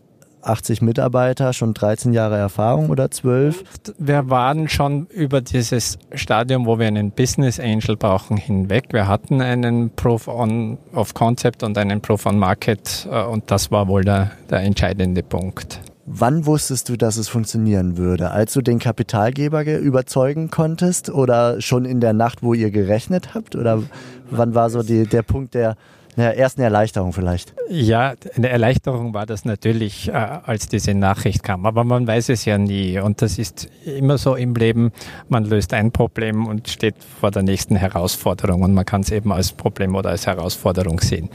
80 0.45 0.81
Mitarbeiter, 0.81 1.53
schon 1.53 1.73
13 1.73 2.13
Jahre 2.13 2.37
Erfahrung 2.37 2.89
oder 2.89 3.11
12? 3.11 3.63
Wir 3.97 4.29
waren 4.29 4.69
schon 4.69 5.07
über 5.07 5.41
dieses 5.41 5.97
Stadium, 6.13 6.65
wo 6.65 6.79
wir 6.79 6.87
einen 6.87 7.11
Business 7.11 7.59
Angel 7.59 7.97
brauchen, 7.97 8.37
hinweg. 8.37 8.85
Wir 8.91 9.07
hatten 9.07 9.41
einen 9.41 9.89
Proof 9.91 10.27
on, 10.27 10.77
of 10.93 11.13
Concept 11.13 11.63
und 11.63 11.77
einen 11.77 12.01
Proof 12.01 12.25
on 12.25 12.37
Market 12.37 13.07
äh, 13.11 13.23
und 13.23 13.49
das 13.51 13.71
war 13.71 13.87
wohl 13.87 14.03
der, 14.03 14.31
der 14.49 14.59
entscheidende 14.59 15.23
Punkt. 15.23 15.79
Wann 16.07 16.45
wusstest 16.45 16.87
du, 16.89 16.97
dass 16.97 17.17
es 17.17 17.27
funktionieren 17.29 17.97
würde? 17.97 18.29
Als 18.29 18.53
du 18.53 18.61
den 18.61 18.77
Kapitalgeber 18.77 19.65
überzeugen 19.65 20.51
konntest 20.51 21.09
oder 21.09 21.59
schon 21.61 21.83
in 21.83 21.99
der 21.99 22.13
Nacht, 22.13 22.43
wo 22.43 22.53
ihr 22.53 22.69
gerechnet 22.69 23.33
habt? 23.33 23.55
Oder 23.55 23.81
wann 24.29 24.53
war 24.53 24.69
so 24.69 24.83
die, 24.83 25.07
der 25.07 25.23
Punkt, 25.23 25.55
der 25.55 25.75
eine 26.17 26.63
Erleichterung 26.63 27.13
vielleicht. 27.13 27.53
Ja, 27.69 28.13
eine 28.35 28.49
Erleichterung 28.49 29.13
war 29.13 29.25
das 29.25 29.43
natürlich, 29.43 30.07
äh, 30.07 30.13
als 30.13 30.67
diese 30.67 30.93
Nachricht 30.93 31.43
kam. 31.43 31.65
Aber 31.65 31.83
man 31.83 32.07
weiß 32.07 32.29
es 32.29 32.45
ja 32.45 32.57
nie. 32.57 32.99
Und 32.99 33.21
das 33.21 33.37
ist 33.37 33.69
immer 33.85 34.17
so 34.17 34.35
im 34.35 34.55
Leben. 34.55 34.91
Man 35.27 35.45
löst 35.45 35.73
ein 35.73 35.91
Problem 35.91 36.47
und 36.47 36.69
steht 36.69 36.95
vor 37.19 37.31
der 37.31 37.43
nächsten 37.43 37.75
Herausforderung. 37.75 38.61
Und 38.61 38.73
man 38.73 38.85
kann 38.85 39.01
es 39.01 39.11
eben 39.11 39.31
als 39.31 39.51
Problem 39.51 39.95
oder 39.95 40.11
als 40.11 40.25
Herausforderung 40.25 40.99
sehen. 41.01 41.29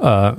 Äh, 0.00 0.32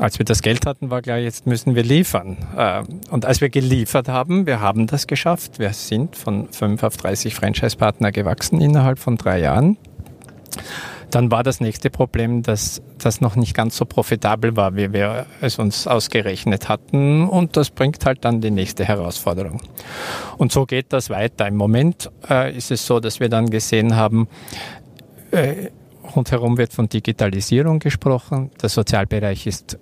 als 0.00 0.18
wir 0.18 0.24
das 0.24 0.42
Geld 0.42 0.66
hatten, 0.66 0.90
war 0.90 1.02
klar, 1.02 1.18
jetzt 1.18 1.46
müssen 1.46 1.74
wir 1.74 1.82
liefern. 1.82 2.36
Äh, 2.56 2.82
und 3.10 3.24
als 3.24 3.40
wir 3.40 3.50
geliefert 3.50 4.08
haben, 4.08 4.46
wir 4.46 4.60
haben 4.60 4.86
das 4.86 5.06
geschafft. 5.06 5.58
Wir 5.58 5.72
sind 5.72 6.16
von 6.16 6.48
5 6.50 6.82
auf 6.82 6.96
30 6.96 7.34
Franchise-Partner 7.34 8.12
gewachsen 8.12 8.60
innerhalb 8.60 8.98
von 8.98 9.16
drei 9.16 9.40
Jahren. 9.40 9.76
Dann 11.10 11.30
war 11.30 11.42
das 11.42 11.60
nächste 11.60 11.88
Problem, 11.90 12.42
dass 12.42 12.82
das 12.98 13.20
noch 13.20 13.36
nicht 13.36 13.54
ganz 13.54 13.76
so 13.76 13.84
profitabel 13.84 14.56
war, 14.56 14.76
wie 14.76 14.92
wir 14.92 15.26
es 15.40 15.58
uns 15.58 15.86
ausgerechnet 15.86 16.68
hatten. 16.68 17.26
Und 17.26 17.56
das 17.56 17.70
bringt 17.70 18.04
halt 18.04 18.24
dann 18.24 18.40
die 18.40 18.50
nächste 18.50 18.84
Herausforderung. 18.84 19.60
Und 20.36 20.52
so 20.52 20.66
geht 20.66 20.92
das 20.92 21.08
weiter. 21.08 21.46
Im 21.46 21.56
Moment 21.56 22.10
äh, 22.28 22.54
ist 22.54 22.70
es 22.70 22.86
so, 22.86 23.00
dass 23.00 23.20
wir 23.20 23.28
dann 23.28 23.48
gesehen 23.48 23.96
haben, 23.96 24.28
äh, 25.30 25.70
rundherum 26.14 26.58
wird 26.58 26.72
von 26.72 26.88
Digitalisierung 26.88 27.78
gesprochen. 27.78 28.50
Der 28.60 28.68
Sozialbereich 28.68 29.46
ist 29.46 29.78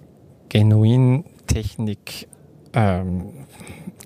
genuin 0.48 1.24
Technik 1.46 2.28
ähm, 2.72 3.46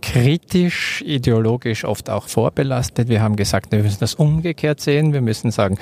kritisch, 0.00 1.02
ideologisch 1.06 1.85
oft 1.85 2.09
auch 2.09 2.28
vorbelastet. 2.28 3.09
Wir 3.09 3.22
haben 3.22 3.37
gesagt, 3.37 3.72
wir 3.72 3.83
müssen 3.83 4.00
das 4.00 4.14
umgekehrt 4.14 4.80
sehen. 4.80 5.12
Wir 5.12 5.20
müssen 5.20 5.50
sagen, 5.50 5.78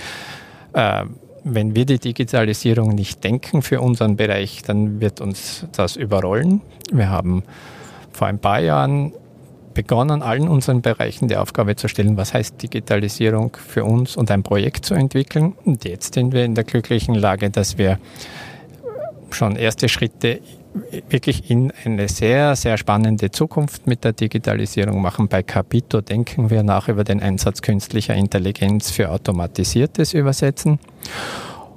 äh, 0.72 1.04
wenn 1.54 1.74
wir 1.74 1.86
die 1.86 1.98
Digitalisierung 1.98 2.94
nicht 2.94 3.24
denken 3.24 3.62
für 3.62 3.80
unseren 3.80 4.16
Bereich, 4.16 4.62
dann 4.62 5.00
wird 5.00 5.20
uns 5.20 5.66
das 5.72 5.96
überrollen. 5.96 6.60
Wir 6.92 7.10
haben 7.10 7.42
vor 8.12 8.26
ein 8.26 8.38
paar 8.38 8.60
Jahren 8.60 9.12
begonnen, 9.74 10.22
allen 10.22 10.48
unseren 10.48 10.82
Bereichen 10.82 11.28
die 11.28 11.36
Aufgabe 11.36 11.76
zu 11.76 11.88
stellen, 11.88 12.16
was 12.16 12.34
heißt 12.34 12.60
Digitalisierung 12.60 13.56
für 13.56 13.84
uns 13.84 14.16
und 14.16 14.30
ein 14.30 14.42
Projekt 14.42 14.84
zu 14.84 14.94
entwickeln. 14.94 15.54
Und 15.64 15.84
jetzt 15.84 16.14
sind 16.14 16.32
wir 16.32 16.44
in 16.44 16.54
der 16.54 16.64
glücklichen 16.64 17.14
Lage, 17.14 17.50
dass 17.50 17.78
wir 17.78 17.98
schon 19.30 19.56
erste 19.56 19.88
Schritte 19.88 20.40
wirklich 21.08 21.50
in 21.50 21.72
eine 21.84 22.08
sehr, 22.08 22.56
sehr 22.56 22.76
spannende 22.78 23.30
Zukunft 23.30 23.86
mit 23.86 24.04
der 24.04 24.12
Digitalisierung 24.12 25.00
machen. 25.00 25.28
Bei 25.28 25.42
Capito 25.42 26.00
denken 26.00 26.50
wir 26.50 26.62
nach 26.62 26.88
über 26.88 27.04
den 27.04 27.20
Einsatz 27.20 27.62
künstlicher 27.62 28.14
Intelligenz 28.14 28.90
für 28.90 29.10
automatisiertes 29.10 30.14
Übersetzen. 30.14 30.78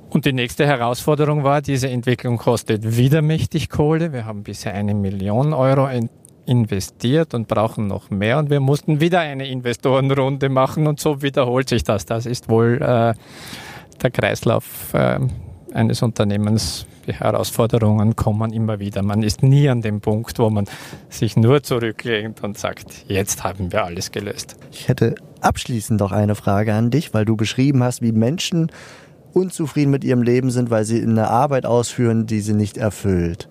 Und 0.10 0.26
die 0.26 0.34
nächste 0.34 0.66
Herausforderung 0.66 1.44
war, 1.44 1.62
diese 1.62 1.90
Entwicklung 1.90 2.38
kostet 2.38 2.98
wieder 2.98 3.22
mächtig 3.22 3.70
Kohle. 3.70 4.12
Wir 4.12 4.26
haben 4.26 4.44
bisher 4.44 4.74
eine 4.74 4.94
Million 4.94 5.54
Euro 5.54 5.88
investiert 6.46 7.34
und 7.34 7.48
brauchen 7.48 7.88
noch 7.88 8.10
mehr 8.10 8.38
und 8.38 8.50
wir 8.50 8.60
mussten 8.60 9.00
wieder 9.00 9.20
eine 9.20 9.48
Investorenrunde 9.48 10.50
machen 10.50 10.88
und 10.88 11.00
so 11.00 11.22
wiederholt 11.22 11.70
sich 11.70 11.84
das. 11.84 12.06
Das 12.06 12.26
ist 12.26 12.50
wohl 12.50 12.82
äh, 12.82 13.14
der 14.02 14.12
Kreislauf 14.12 14.94
äh, 14.94 15.20
eines 15.74 16.02
Unternehmens. 16.02 16.86
Die 17.08 17.14
Herausforderungen 17.14 18.16
kommen 18.16 18.54
immer 18.54 18.80
wieder. 18.80 19.02
Man 19.02 19.24
ist 19.24 19.44
nie 19.44 19.70
an 19.70 19.82
dem 19.82 20.02
Punkt, 20.02 20.38
wo 20.40 20.50
man 20.50 20.66
sich 21.10 21.36
nur 21.36 21.64
zurücklehnt 21.64 22.44
und 22.44 22.58
sagt, 22.58 23.06
jetzt 23.08 23.44
haben 23.44 23.72
wir 23.72 23.84
alles 23.84 24.12
gelöst. 24.12 24.56
Ich 24.72 24.88
hätte 24.88 25.16
abschließend 25.42 26.00
noch 26.00 26.12
eine 26.12 26.36
Frage 26.36 26.74
an 26.74 26.92
dich, 26.92 27.14
weil 27.14 27.26
du 27.26 27.36
beschrieben 27.36 27.84
hast, 27.84 28.02
wie 28.02 28.12
Menschen 28.12 28.72
unzufrieden 29.34 29.92
mit 29.92 30.04
ihrem 30.04 30.22
Leben 30.22 30.52
sind, 30.52 30.70
weil 30.70 30.86
sie 30.86 31.02
eine 31.02 31.30
Arbeit 31.30 31.66
ausführen, 31.66 32.28
die 32.28 32.42
sie 32.42 32.54
nicht 32.54 32.78
erfüllt. 32.78 33.50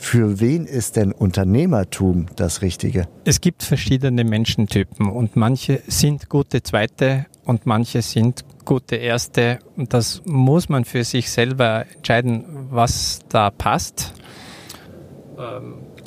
Für 0.00 0.40
wen 0.40 0.64
ist 0.64 0.96
denn 0.96 1.12
Unternehmertum 1.12 2.26
das 2.34 2.62
Richtige? 2.62 3.06
Es 3.24 3.42
gibt 3.42 3.62
verschiedene 3.62 4.24
Menschentypen 4.24 5.10
und 5.10 5.36
manche 5.36 5.82
sind 5.88 6.30
gute 6.30 6.62
Zweite 6.62 7.26
und 7.44 7.66
manche 7.66 8.00
sind 8.00 8.44
gute 8.64 8.96
Erste. 8.96 9.58
Und 9.76 9.92
das 9.94 10.22
muss 10.24 10.68
man 10.68 10.84
für 10.84 11.04
sich 11.04 11.30
selber 11.30 11.84
entscheiden, 11.94 12.44
was 12.70 13.20
da 13.28 13.50
passt. 13.50 14.14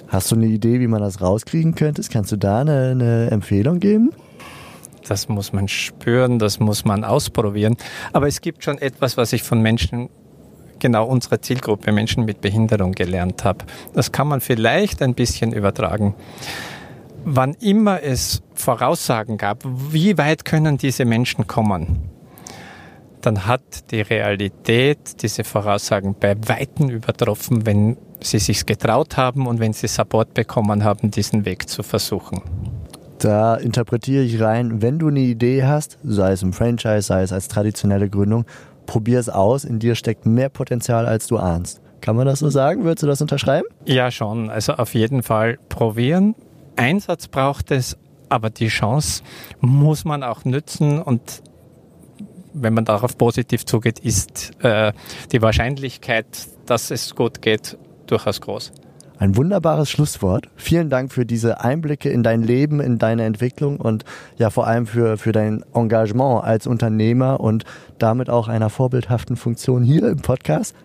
Hast 0.08 0.32
du 0.32 0.36
eine 0.36 0.46
Idee, 0.46 0.80
wie 0.80 0.88
man 0.88 1.02
das 1.02 1.22
rauskriegen 1.22 1.76
könnte? 1.76 2.02
Kannst 2.12 2.32
du 2.32 2.38
da 2.38 2.62
eine, 2.62 2.92
eine 2.92 3.32
Empfehlung 3.32 3.80
geben? 3.80 4.12
Das 5.08 5.28
muss 5.28 5.52
man 5.54 5.68
spüren, 5.68 6.40
das 6.40 6.60
muss 6.60 6.86
man 6.86 7.04
ausprobieren. 7.04 7.76
Aber 8.14 8.28
es 8.28 8.42
gibt 8.42 8.64
schon 8.64 8.78
etwas, 8.78 9.18
was 9.18 9.34
ich 9.34 9.44
von 9.44 9.62
Menschen 9.62 10.10
genau 10.80 11.06
unsere 11.08 11.42
Zielgruppe 11.42 11.92
Menschen 11.92 12.26
mit 12.26 12.42
Behinderung 12.42 12.92
gelernt 12.92 13.44
habe. 13.44 13.66
Das 13.94 14.12
kann 14.12 14.28
man 14.28 14.42
vielleicht 14.42 15.02
ein 15.02 15.16
bisschen 15.16 15.54
übertragen. 15.54 16.14
Wann 17.26 17.54
immer 17.54 18.04
es 18.04 18.44
Voraussagen 18.54 19.38
gab, 19.38 19.64
wie 19.66 20.18
weit 20.18 20.44
können 20.44 20.78
diese 20.78 21.06
Menschen 21.06 21.48
kommen, 21.48 22.13
dann 23.26 23.48
hat 23.48 23.92
die 23.92 24.02
Realität 24.02 25.22
diese 25.22 25.44
Voraussagen 25.46 26.16
bei 26.20 26.36
Weitem 26.48 26.90
übertroffen, 26.90 27.66
wenn 27.66 27.98
sie 28.20 28.40
sich 28.40 28.66
getraut 28.66 29.16
haben 29.18 29.48
und 29.48 29.60
wenn 29.60 29.72
sie 29.72 29.88
Support 29.88 30.34
bekommen 30.34 30.84
haben, 30.84 31.10
diesen 31.10 31.46
Weg 31.46 31.70
zu 31.70 31.84
versuchen. 31.84 32.42
Da 33.20 33.56
interpretiere 33.56 34.24
ich 34.24 34.42
rein, 34.42 34.82
wenn 34.82 35.00
du 35.00 35.08
eine 35.08 35.22
Idee 35.22 35.64
hast, 35.64 35.98
sei 36.04 36.34
es 36.34 36.44
im 36.44 36.52
Franchise, 36.52 37.04
sei 37.04 37.24
es 37.24 37.32
als 37.32 37.48
traditionelle 37.48 38.10
Gründung, 38.10 38.46
probier 38.86 39.20
es 39.20 39.30
aus, 39.30 39.64
in 39.64 39.80
dir 39.80 39.96
steckt 39.96 40.26
mehr 40.26 40.50
Potenzial, 40.50 41.06
als 41.06 41.28
du 41.28 41.38
ahnst. 41.38 41.80
Kann 42.02 42.18
man 42.18 42.26
das 42.26 42.40
so 42.40 42.50
sagen? 42.50 42.84
Würdest 42.84 43.04
du 43.04 43.08
das 43.08 43.22
unterschreiben? 43.22 43.68
Ja, 43.86 44.12
schon. 44.12 44.50
Also 44.50 44.74
auf 44.74 44.94
jeden 44.94 45.24
Fall 45.24 45.58
probieren. 45.70 46.36
Einsatz 46.76 47.30
braucht 47.30 47.72
es, 47.72 47.98
aber 48.28 48.50
die 48.50 48.68
Chance 48.68 49.24
muss 49.62 50.04
man 50.04 50.24
auch 50.24 50.44
nützen 50.44 51.02
und 51.02 51.42
wenn 52.54 52.74
man 52.74 52.86
darauf 52.86 53.18
positiv 53.18 53.66
zugeht, 53.66 54.00
ist 54.00 54.52
äh, 54.64 54.94
die 55.32 55.42
Wahrscheinlichkeit, 55.42 56.26
dass 56.66 56.92
es 56.92 57.16
gut 57.16 57.42
geht, 57.42 57.78
durchaus 58.08 58.42
groß. 58.42 58.72
Ein 59.20 59.38
wunderbares 59.38 59.90
Schlusswort. 59.90 60.50
Vielen 60.56 60.90
Dank 60.90 61.12
für 61.14 61.26
diese 61.26 61.62
Einblicke 61.62 62.10
in 62.10 62.24
dein 62.24 62.42
Leben, 62.42 62.80
in 62.80 62.98
deine 62.98 63.24
Entwicklung 63.24 63.78
und 63.78 64.04
ja 64.38 64.50
vor 64.50 64.68
allem 64.68 64.86
für, 64.86 65.18
für 65.18 65.32
dein 65.32 65.64
Engagement 65.74 66.44
als 66.44 66.68
Unternehmer 66.68 67.40
und 67.40 67.64
damit 68.00 68.30
auch 68.30 68.48
einer 68.48 68.70
vorbildhaften 68.70 69.36
Funktion 69.36 69.84
hier 69.84 70.10
im 70.10 70.18
Podcast. 70.18 70.76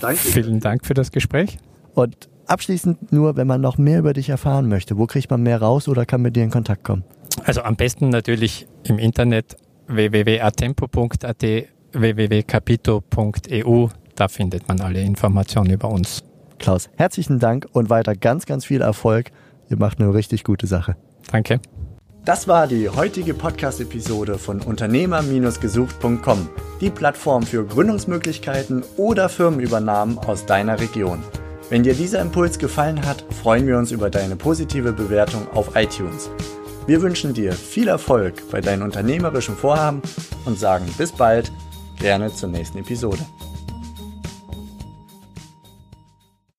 Danke. 0.00 0.16
Vielen 0.16 0.60
Dank 0.60 0.86
für 0.86 0.94
das 0.94 1.12
Gespräch. 1.12 1.58
Und 1.94 2.28
abschließend 2.46 3.12
nur, 3.12 3.36
wenn 3.36 3.46
man 3.46 3.60
noch 3.60 3.76
mehr 3.76 3.98
über 3.98 4.12
dich 4.12 4.28
erfahren 4.28 4.68
möchte, 4.68 4.96
wo 4.96 5.06
kriegt 5.06 5.30
man 5.30 5.42
mehr 5.42 5.60
raus 5.60 5.88
oder 5.88 6.06
kann 6.06 6.22
mit 6.22 6.36
dir 6.36 6.44
in 6.44 6.50
Kontakt 6.50 6.84
kommen? 6.84 7.04
Also 7.44 7.62
am 7.62 7.76
besten 7.76 8.08
natürlich 8.08 8.66
im 8.84 8.98
Internet 8.98 9.56
www.atempo.at, 9.88 11.44
www.capito.eu. 11.92 13.88
Da 14.14 14.28
findet 14.28 14.68
man 14.68 14.80
alle 14.80 15.00
Informationen 15.00 15.70
über 15.70 15.88
uns. 15.88 16.22
Klaus, 16.58 16.88
herzlichen 16.96 17.38
Dank 17.38 17.66
und 17.72 17.90
weiter 17.90 18.14
ganz, 18.14 18.46
ganz 18.46 18.64
viel 18.64 18.80
Erfolg. 18.80 19.30
Ihr 19.68 19.76
macht 19.76 20.00
eine 20.00 20.14
richtig 20.14 20.44
gute 20.44 20.66
Sache. 20.66 20.96
Danke. 21.30 21.60
Das 22.24 22.48
war 22.48 22.66
die 22.66 22.88
heutige 22.88 23.34
Podcast-Episode 23.34 24.38
von 24.38 24.62
Unternehmer-gesucht.com, 24.62 26.48
die 26.80 26.88
Plattform 26.88 27.42
für 27.42 27.66
Gründungsmöglichkeiten 27.66 28.82
oder 28.96 29.28
Firmenübernahmen 29.28 30.16
aus 30.16 30.46
deiner 30.46 30.80
Region. 30.80 31.22
Wenn 31.68 31.82
dir 31.82 31.92
dieser 31.92 32.22
Impuls 32.22 32.58
gefallen 32.58 33.04
hat, 33.04 33.24
freuen 33.42 33.66
wir 33.66 33.76
uns 33.76 33.90
über 33.90 34.08
deine 34.08 34.36
positive 34.36 34.92
Bewertung 34.92 35.46
auf 35.52 35.76
iTunes. 35.76 36.30
Wir 36.86 37.00
wünschen 37.00 37.32
dir 37.32 37.54
viel 37.54 37.88
Erfolg 37.88 38.50
bei 38.50 38.60
deinen 38.60 38.82
unternehmerischen 38.82 39.56
Vorhaben 39.56 40.02
und 40.44 40.58
sagen 40.58 40.84
bis 40.98 41.12
bald, 41.12 41.50
gerne 41.98 42.30
zur 42.30 42.50
nächsten 42.50 42.78
Episode. 42.78 43.20